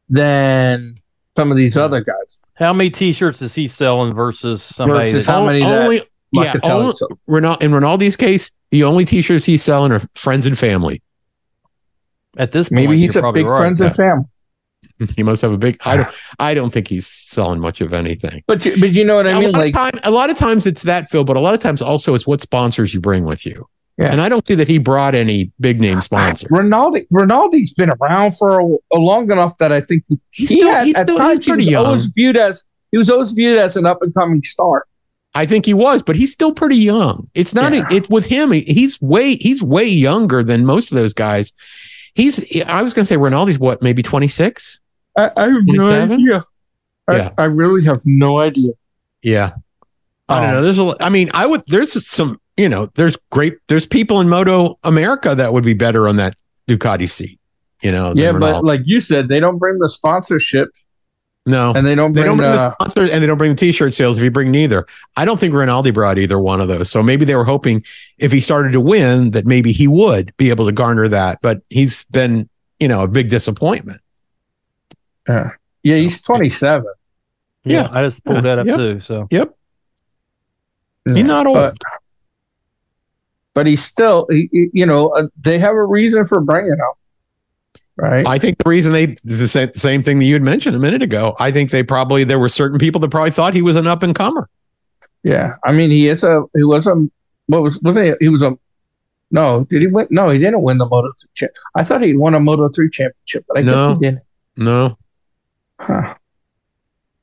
than 0.09 0.95
some 1.37 1.51
of 1.51 1.57
these 1.57 1.77
other 1.77 2.01
guys. 2.03 2.39
How 2.55 2.73
many 2.73 2.91
T-shirts 2.91 3.41
is 3.41 3.55
he 3.55 3.69
selling 3.69 4.15
versus 4.15 4.63
somebody? 4.63 5.13
Versus 5.13 5.27
that- 5.27 5.33
how 5.33 5.45
many 5.47 5.61
that 5.61 5.83
only, 5.85 6.01
yeah, 6.33 6.55
only, 6.65 6.93
sold. 6.95 7.19
Rinal- 7.29 7.63
in 7.63 7.71
Rinaldi's 7.71 8.17
case, 8.17 8.51
the 8.71 8.83
only 8.85 9.05
t-shirts 9.05 9.45
he's 9.47 9.63
selling 9.63 9.93
are 9.93 10.03
friends 10.15 10.45
and 10.47 10.59
family. 10.59 11.01
at 12.37 12.53
this 12.53 12.69
point, 12.69 12.77
Maybe 12.83 12.99
he's 12.99 13.15
you're 13.15 13.25
a 13.25 13.33
big 13.33 13.47
right. 13.47 13.59
friends 13.59 13.81
and 13.81 13.95
family. 13.97 14.25
He 15.17 15.23
must 15.23 15.43
have 15.43 15.53
a 15.53 15.57
big. 15.59 15.77
I 15.85 15.97
don't. 15.97 16.09
I 16.41 16.55
don't 16.55 16.71
think 16.71 16.89
he's 16.89 17.07
selling 17.07 17.61
much 17.61 17.81
of 17.81 17.93
anything. 17.95 18.43
But 18.49 18.65
you, 18.65 18.75
but 18.81 18.91
you 18.91 19.05
know 19.05 19.15
what 19.17 19.27
I 19.29 19.31
a, 19.31 19.39
mean? 19.41 19.53
lot 19.53 19.59
Like, 19.59 19.75
time, 19.75 20.01
a 20.03 20.11
lot 20.11 20.29
of 20.31 20.37
times 20.37 20.67
it's 20.67 20.83
that 20.83 21.09
Phil, 21.11 21.23
but 21.25 21.37
a 21.37 21.41
lot 21.41 21.55
of 21.55 21.61
times 21.61 21.81
also 21.81 22.15
it's 22.15 22.27
what 22.27 22.41
sponsors 22.41 22.93
you 22.93 23.01
bring 23.01 23.25
with 23.25 23.47
you. 23.47 23.67
Yeah. 23.99 24.13
And 24.13 24.21
I 24.21 24.29
don't 24.29 24.47
see 24.47 24.55
that 24.55 24.69
he 24.69 24.79
brought 24.79 25.15
any 25.17 25.51
big 25.59 25.81
name 25.81 26.01
sponsor. 26.03 26.47
Rinaldi, 26.51 27.07
Rinaldi's 27.13 27.75
been 27.75 27.91
around 27.91 28.37
for 28.37 28.61
a, 28.61 28.65
a 28.95 28.99
long 28.99 29.31
enough 29.31 29.59
that 29.59 29.73
I 29.73 29.81
think 29.81 30.05
he, 30.09 30.19
He's 30.31 30.51
he 30.51 30.57
still, 30.61 30.71
had 30.71 30.87
he's 30.87 30.97
at 30.97 31.03
still 31.07 31.17
he's 31.17 31.21
times 31.21 31.45
he 31.45 31.51
pretty 31.51 31.65
was 31.65 31.73
young. 31.73 31.87
always 31.87 32.07
viewed 32.07 32.37
as 32.37 32.65
he 32.93 32.99
was 32.99 33.11
always 33.11 33.33
viewed 33.33 33.59
as 33.59 33.77
an 33.77 33.87
up 33.87 34.01
and 34.01 34.15
coming 34.15 34.43
star. 34.45 34.87
I 35.35 35.47
think 35.47 35.67
he 35.67 35.75
was, 35.75 36.03
but 36.03 36.15
he's 36.17 36.33
still 36.33 36.53
pretty 36.53 36.77
young. 36.77 37.29
It's 37.35 37.55
not 37.55 37.73
Yeah. 37.75 37.87
it 37.91 38.09
with 38.09 38.27
him. 38.27 38.53
He's 38.53 39.01
way 39.03 39.35
he's 39.37 39.63
way 39.63 39.85
younger 39.89 40.43
than 40.45 40.65
most 40.65 40.93
of 40.93 40.97
those 40.97 41.13
guys. 41.13 41.53
He's 42.15 42.39
I 42.67 42.83
was 42.83 42.95
going 42.95 43.03
to 43.05 43.07
say 43.09 43.17
Rinaldi's 43.17 43.59
what 43.59 43.83
maybe 43.83 44.03
twenty 44.03 44.29
six. 44.29 44.79
I, 45.17 45.31
I 45.37 45.43
have 45.49 45.67
27? 45.67 46.13
idea. 46.13 46.45
Yeah. 47.11 47.31
I, 47.37 47.43
I 47.43 47.45
really 47.47 47.85
have 47.85 48.01
no 48.05 48.39
idea. 48.39 48.73
Yeah. 49.23 49.53
I 50.29 50.41
don't 50.41 50.51
Um, 50.51 50.55
know. 50.57 50.63
There's 50.63 50.79
a. 50.79 50.95
I 51.05 51.09
mean, 51.09 51.31
I 51.35 51.47
would. 51.47 51.63
There's 51.67 52.07
some. 52.07 52.41
You 52.59 52.69
know, 52.69 52.87
there's 52.97 53.17
great. 53.31 53.55
There's 53.69 53.87
people 53.87 54.21
in 54.21 54.29
Moto 54.29 54.79
America 54.85 55.35
that 55.35 55.53
would 55.53 55.65
be 55.65 55.75
better 55.75 56.09
on 56.09 56.17
that 56.17 56.35
Ducati 56.69 57.09
seat. 57.09 57.39
You 57.83 57.93
know. 57.93 58.13
Yeah, 58.17 58.33
but 58.33 58.41
Rinaldi. 58.43 58.67
like 58.67 58.81
you 58.85 59.01
said, 59.01 59.29
they 59.29 59.39
don't 59.41 59.59
bring 59.59 59.79
the 59.79 59.89
sponsorship 59.89 60.69
no, 61.47 61.73
and 61.73 61.87
they 61.87 61.95
don't 61.95 62.13
they 62.13 62.25
don't 62.25 62.37
bring 62.37 62.51
the 62.51 62.59
the. 62.59 62.73
sponsors 62.75 63.11
and 63.11 63.23
they 63.23 63.27
don't 63.27 63.39
bring 63.39 63.53
the 63.53 63.57
T-shirt 63.57 63.95
sales. 63.95 64.19
If 64.19 64.25
you 64.25 64.31
bring 64.31 64.51
neither, 64.51 64.85
I 65.17 65.25
don't 65.25 65.39
think 65.41 65.55
Rinaldi 65.55 65.93
brought 65.93 66.19
either 66.19 66.39
one 66.39 66.61
of 66.61 66.69
those. 66.69 66.91
So 66.91 67.03
maybe 67.03 67.25
they 67.25 67.37
were 67.37 67.45
hoping 67.45 67.85
if 68.19 68.33
he 68.33 68.41
started 68.43 68.73
to 68.73 68.81
win 68.83 69.31
that 69.31 69.47
maybe 69.47 69.73
he 69.73 69.89
would 69.89 70.37
be 70.37 70.51
able 70.51 70.67
to 70.67 70.73
garner 70.73 71.09
that. 71.09 71.39
But 71.41 71.63
he's 71.71 72.03
been, 72.05 72.51
you 72.81 72.89
know, 72.89 73.01
a 73.03 73.09
big 73.09 73.31
disappointment. 73.31 74.01
yeah, 75.27 75.53
yeah, 75.85 75.97
he's 75.97 76.21
27. 76.21 76.85
Yeah, 77.65 77.83
Yeah. 77.83 77.89
I 77.93 78.03
just 78.05 78.23
pulled 78.25 78.37
Yeah. 78.39 78.41
that 78.43 78.59
up 78.59 78.67
Yep. 78.67 78.77
too. 78.77 79.01
So 79.01 79.29
Yep, 79.31 79.55
he's 81.07 81.25
not 81.25 81.47
old. 81.47 81.57
But, 81.57 81.77
but 83.59 83.67
he's 83.67 83.85
still, 83.85 84.25
he, 84.31 84.49
he- 84.53 84.71
you 84.73 84.87
know, 84.87 85.09
uh, 85.09 85.27
they 85.41 85.59
have 85.59 85.75
a 85.75 85.85
reason 85.85 86.25
for 86.25 86.41
bringing 86.41 86.71
him, 86.71 87.83
right? 87.97 88.25
I 88.25 88.39
think 88.39 88.59
the 88.63 88.71
reason 88.71 88.93
they 88.93 89.17
the 89.25 89.49
same, 89.49 89.75
same 89.75 90.01
thing 90.01 90.21
that 90.21 90.27
you 90.27 90.35
had 90.35 90.43
mentioned 90.43 90.77
a 90.77 90.79
minute 90.79 91.03
ago. 91.03 91.35
I 91.41 91.51
think 91.51 91.73
they 91.73 91.83
probably 91.83 92.23
there 92.23 92.39
were 92.39 92.49
certain 92.49 92.79
people 92.79 93.01
that 93.01 93.09
probably 93.11 93.33
thought 93.33 93.55
he 93.55 93.63
was 93.63 93.75
an 93.75 93.89
up 93.89 94.05
and 94.05 94.15
comer. 94.15 94.49
yeah, 95.25 95.57
I 95.65 95.73
mean, 95.73 95.91
he 95.91 96.07
is 96.07 96.23
a, 96.23 96.45
he 96.55 96.63
was 96.63 96.87
a, 96.87 96.95
what 97.47 97.63
was, 97.65 97.81
was 97.81 97.97
he? 97.97 98.13
He 98.21 98.29
was 98.29 98.43
a, 98.43 98.57
no, 99.33 99.65
did 99.65 99.83
he 99.83 99.89
win? 99.89 100.07
No, 100.11 100.29
he 100.29 100.39
didn't 100.39 100.63
win 100.63 100.79
the 100.79 100.87
Moto 100.87 101.09
3 101.21 101.29
champ. 101.35 101.53
I 101.75 101.83
thought 101.83 102.03
he'd 102.03 102.17
won 102.17 102.35
a 102.35 102.41
Moto 102.41 102.69
3 102.69 102.89
championship, 102.91 103.45
but 103.49 103.59
I 103.59 103.63
No. 103.63 103.73
guess 103.89 103.99
he 103.99 104.07
didn't. 104.07 104.23
No, 104.57 104.97
Huh. 105.81 106.15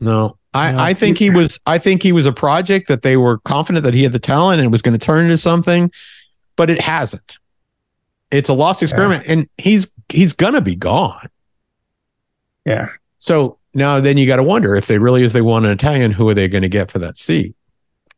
no. 0.02 0.38
I, 0.54 0.72
No. 0.72 0.80
I 0.80 0.94
think 0.94 1.18
he 1.18 1.30
was 1.30 1.60
I 1.66 1.78
think 1.80 2.02
he 2.02 2.14
was 2.14 2.26
a 2.26 2.32
project 2.32 2.88
that 2.88 3.02
they 3.02 3.18
were 3.18 3.40
confident 3.40 3.84
that 3.84 3.94
he 3.94 4.04
had 4.04 4.14
the 4.14 4.20
talent 4.20 4.62
and 4.62 4.72
was 4.72 4.82
going 4.82 4.98
to 4.98 5.06
turn 5.06 5.26
into 5.26 5.36
something, 5.38 5.92
but 6.56 6.70
it 6.70 6.82
hasn't. 6.82 7.38
It's 8.32 8.50
a 8.50 8.54
lost 8.54 8.82
experiment, 8.84 9.24
and 9.28 9.48
he's 9.58 9.88
he's 10.10 10.34
gonna 10.34 10.62
be 10.62 10.76
gone. 10.76 11.28
Yeah. 12.66 12.90
So 13.20 13.58
now 13.74 14.00
then 14.00 14.18
you 14.18 14.26
got 14.28 14.38
to 14.38 14.44
wonder 14.44 14.76
if 14.76 14.88
they 14.88 14.98
really, 14.98 15.24
if 15.24 15.34
they 15.34 15.42
want 15.42 15.66
an 15.66 15.72
Italian, 15.72 16.12
who 16.12 16.28
are 16.30 16.34
they 16.34 16.48
going 16.48 16.64
to 16.64 16.70
get 16.70 16.90
for 16.92 17.00
that 17.00 17.18
seat? 17.18 17.56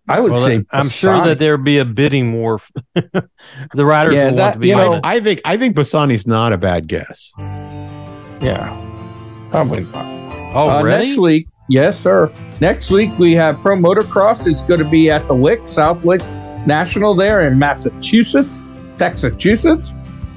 I 0.09 0.19
would 0.21 0.31
well, 0.31 0.45
say, 0.45 0.63
I'm 0.71 0.87
sure 0.87 1.25
that 1.25 1.37
there'd 1.39 1.63
be 1.65 1.79
a 1.79 1.85
bidding 1.85 2.33
war. 2.33 2.61
the 2.95 3.85
riders 3.85 4.15
Yeah, 4.15 4.29
will 4.29 4.37
that- 4.37 4.43
want 4.43 4.53
to 4.53 4.59
be. 4.59 4.67
you 4.69 4.75
know- 4.75 4.93
it. 4.93 5.01
I 5.03 5.19
think 5.19 5.41
I 5.43 5.57
think 5.57 5.75
Bassani's 5.75 6.25
not 6.25 6.53
a 6.53 6.57
bad 6.57 6.87
guess. 6.87 7.33
yeah, 8.41 8.69
probably 9.51 9.83
not. 9.85 10.05
Uh, 10.55 10.59
already. 10.59 11.07
next 11.07 11.19
week, 11.19 11.47
yes, 11.67 11.99
sir. 11.99 12.31
Next 12.61 12.89
week 12.89 13.11
we 13.19 13.33
have 13.33 13.59
Pro 13.59 13.75
Motocross 13.75 14.47
is 14.47 14.61
going 14.61 14.79
to 14.79 14.89
be 14.89 15.11
at 15.11 15.27
the 15.27 15.35
Wick 15.35 15.61
Southwick 15.67 16.21
National 16.67 17.15
there 17.15 17.47
in 17.47 17.57
Massachusetts, 17.57 18.59
Massachusetts, 18.99 19.93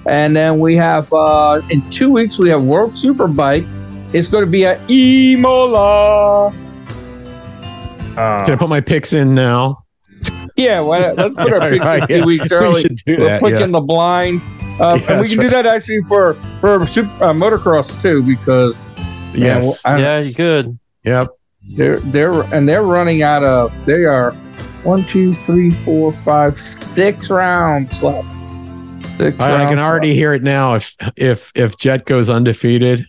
and 0.06 0.34
then 0.34 0.58
we 0.60 0.76
have 0.76 1.12
uh, 1.12 1.60
in 1.70 1.88
two 1.90 2.10
weeks 2.12 2.38
we 2.38 2.48
have 2.48 2.62
World 2.62 2.92
Superbike. 2.92 3.66
It's 4.14 4.28
going 4.28 4.44
to 4.44 4.50
be 4.50 4.64
at 4.64 4.78
Imola. 4.90 6.46
Uh, 8.16 8.44
Can 8.44 8.54
I 8.54 8.56
put 8.56 8.68
my 8.68 8.80
picks 8.80 9.12
in 9.12 9.34
now? 9.34 9.84
yeah, 10.56 10.80
why 10.80 10.98
not? 11.00 11.16
let's 11.16 11.36
put 11.36 11.52
our 11.52 11.60
picks 11.70 11.84
Right, 11.84 12.02
in 12.02 12.08
two 12.08 12.16
yeah. 12.18 12.24
weeks 12.24 12.44
We 12.50 12.56
early. 12.56 12.82
should 12.82 12.96
do 13.06 13.16
We're 13.18 13.24
that. 13.26 13.38
quick 13.40 13.54
yeah. 13.54 13.64
in 13.64 13.72
the 13.72 13.80
blind, 13.80 14.40
Yeah, 14.60 14.76
um, 14.88 14.98
and 15.08 15.08
we 15.08 15.14
that's 15.14 15.30
can 15.30 15.40
do 15.40 15.50
that 15.50 15.66
actually 15.66 16.02
for 16.08 16.34
for 16.60 16.86
super, 16.86 17.10
uh, 17.24 17.32
motocross 17.32 18.00
too 18.02 18.22
because 18.22 18.86
man, 18.96 19.34
Yes. 19.34 19.84
I- 19.84 19.98
yeah, 19.98 20.18
you 20.20 20.34
could. 20.34 20.78
Yep. 21.04 21.28
They're 21.76 22.00
they're 22.00 22.42
and 22.54 22.68
they're 22.68 22.82
running 22.82 23.22
out 23.22 23.44
of 23.44 23.72
they 23.86 24.04
are 24.04 24.34
one, 24.84 25.04
two, 25.06 25.34
three, 25.34 25.70
four, 25.70 26.12
five, 26.12 26.58
six 26.60 27.30
rounds 27.30 28.02
left. 28.02 28.28
Six 29.18 29.38
I, 29.38 29.52
I 29.52 29.66
can 29.66 29.76
rounds 29.76 29.80
already 29.80 30.14
hear 30.14 30.32
it 30.32 30.42
now. 30.42 30.74
If 30.74 30.96
if 31.16 31.52
if 31.54 31.76
Jet 31.76 32.06
goes 32.06 32.30
undefeated 32.30 33.04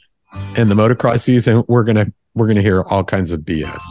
in 0.57 0.67
the 0.69 0.75
motocross 0.75 1.21
season, 1.21 1.63
we're 1.67 1.83
gonna 1.83 2.11
we're 2.35 2.47
gonna 2.47 2.61
hear 2.61 2.81
all 2.83 3.03
kinds 3.03 3.31
of 3.31 3.41
BS. 3.41 3.81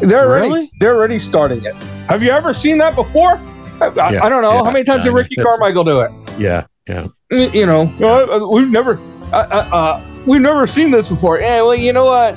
They're 0.00 0.26
already 0.26 0.48
Really? 0.48 0.66
they're 0.80 0.94
already 0.96 1.18
starting 1.18 1.62
it. 1.64 1.74
Have 2.08 2.22
you 2.22 2.30
ever 2.30 2.52
seen 2.52 2.78
that 2.78 2.94
before? 2.94 3.38
I, 3.80 3.88
I- 3.88 4.10
Yeah, 4.12 4.24
I 4.24 4.28
don't 4.28 4.40
know 4.42 4.52
yeah, 4.52 4.64
how 4.64 4.70
many 4.70 4.84
times 4.84 5.04
did 5.04 5.12
Ricky 5.12 5.36
Carmichael 5.36 5.84
do 5.84 6.00
it. 6.00 6.10
Yeah, 6.38 6.66
yeah. 6.88 7.06
You 7.30 7.50
you 7.50 7.66
know, 7.66 7.82
uh, 8.00 8.46
we've 8.54 8.70
never 8.70 8.98
uh, 9.32 9.36
uh, 9.50 9.74
uh, 9.76 10.02
we've 10.26 10.40
never 10.40 10.66
seen 10.66 10.90
this 10.90 11.08
before. 11.10 11.40
Yeah, 11.40 11.60
well, 11.62 11.74
you 11.74 11.92
know 11.92 12.04
what? 12.06 12.36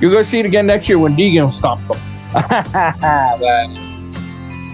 You're 0.00 0.10
gonna 0.12 0.24
see 0.24 0.38
it 0.40 0.46
again 0.46 0.66
next 0.66 0.88
year 0.88 0.98
when 0.98 1.16
Deegan 1.16 1.52
stomp 1.52 1.86
them. 1.88 1.98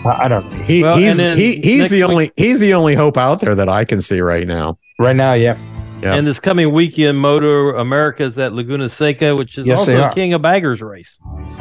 But, 0.02 0.18
I 0.18 0.24
I 0.24 0.28
don't 0.28 0.48
know. 0.50 0.56
He, 0.64 0.82
Well, 0.82 0.96
he's 0.96 1.18
he, 1.18 1.56
he's 1.56 1.78
next 1.80 1.90
the 1.90 1.96
week- 2.02 2.10
only 2.10 2.30
he's 2.36 2.58
the 2.60 2.72
only 2.72 2.94
hope 2.94 3.18
out 3.18 3.40
there 3.40 3.54
that 3.54 3.68
I 3.68 3.84
can 3.84 4.00
see 4.00 4.20
right 4.22 4.46
now. 4.46 4.78
Right 4.98 5.14
now, 5.16 5.34
yeah. 5.34 5.58
Yeah. 6.02 6.14
And 6.14 6.26
this 6.26 6.40
coming 6.40 6.72
weekend, 6.72 7.18
Moto 7.18 7.76
America 7.78 8.24
is 8.24 8.38
at 8.38 8.54
Laguna 8.54 8.88
Seca, 8.88 9.36
which 9.36 9.58
is 9.58 9.66
Yes, 9.66 9.78
also 9.80 10.00
a 10.02 10.14
King 10.14 10.32
of 10.32 10.40
Baggers 10.40 10.80
race. 10.80 11.18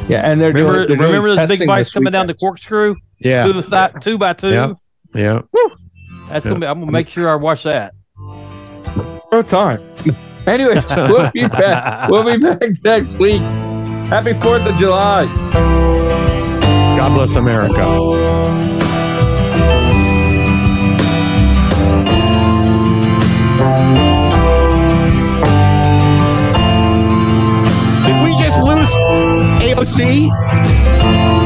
Yeah, 0.08 0.20
and 0.24 0.40
they're 0.40 0.48
Remember, 0.52 0.86
doing, 0.86 0.88
they're 0.88 0.96
doing 0.96 1.08
remember 1.22 1.34
those 1.34 1.48
big 1.50 1.66
bikes 1.66 1.88
this 1.88 1.92
coming 1.92 2.12
down 2.14 2.26
the 2.26 2.32
corkscrew, 2.34 2.96
Yeah. 3.18 3.44
two, 3.46 3.60
side, 3.60 4.00
two 4.00 4.16
by 4.16 4.32
two. 4.32 4.48
Yeah. 4.48 4.72
Yeah. 5.14 5.42
That's 6.30 6.46
gonna 6.46 6.60
be. 6.60 6.66
I'm 6.66 6.80
gonna 6.80 6.90
make 6.92 7.10
sure 7.10 7.28
I 7.28 7.34
watch 7.34 7.64
that. 7.64 7.92
No 9.30 9.42
time. 9.46 9.82
Anyways, 10.46 10.88
we'll 10.96 11.30
be 11.32 11.46
back. 11.46 12.08
We'll 12.08 12.24
be 12.24 12.38
back 12.42 12.62
next 12.82 13.18
week. 13.18 13.42
Happy 14.10 14.32
Fourth 14.34 14.66
of 14.66 14.76
July. 14.76 15.24
God 16.98 17.14
bless 17.14 17.36
America. 17.36 17.84
Did 28.04 28.24
we 28.24 28.34
just 28.34 28.60
lose 28.64 28.90
AOC? 29.62 31.39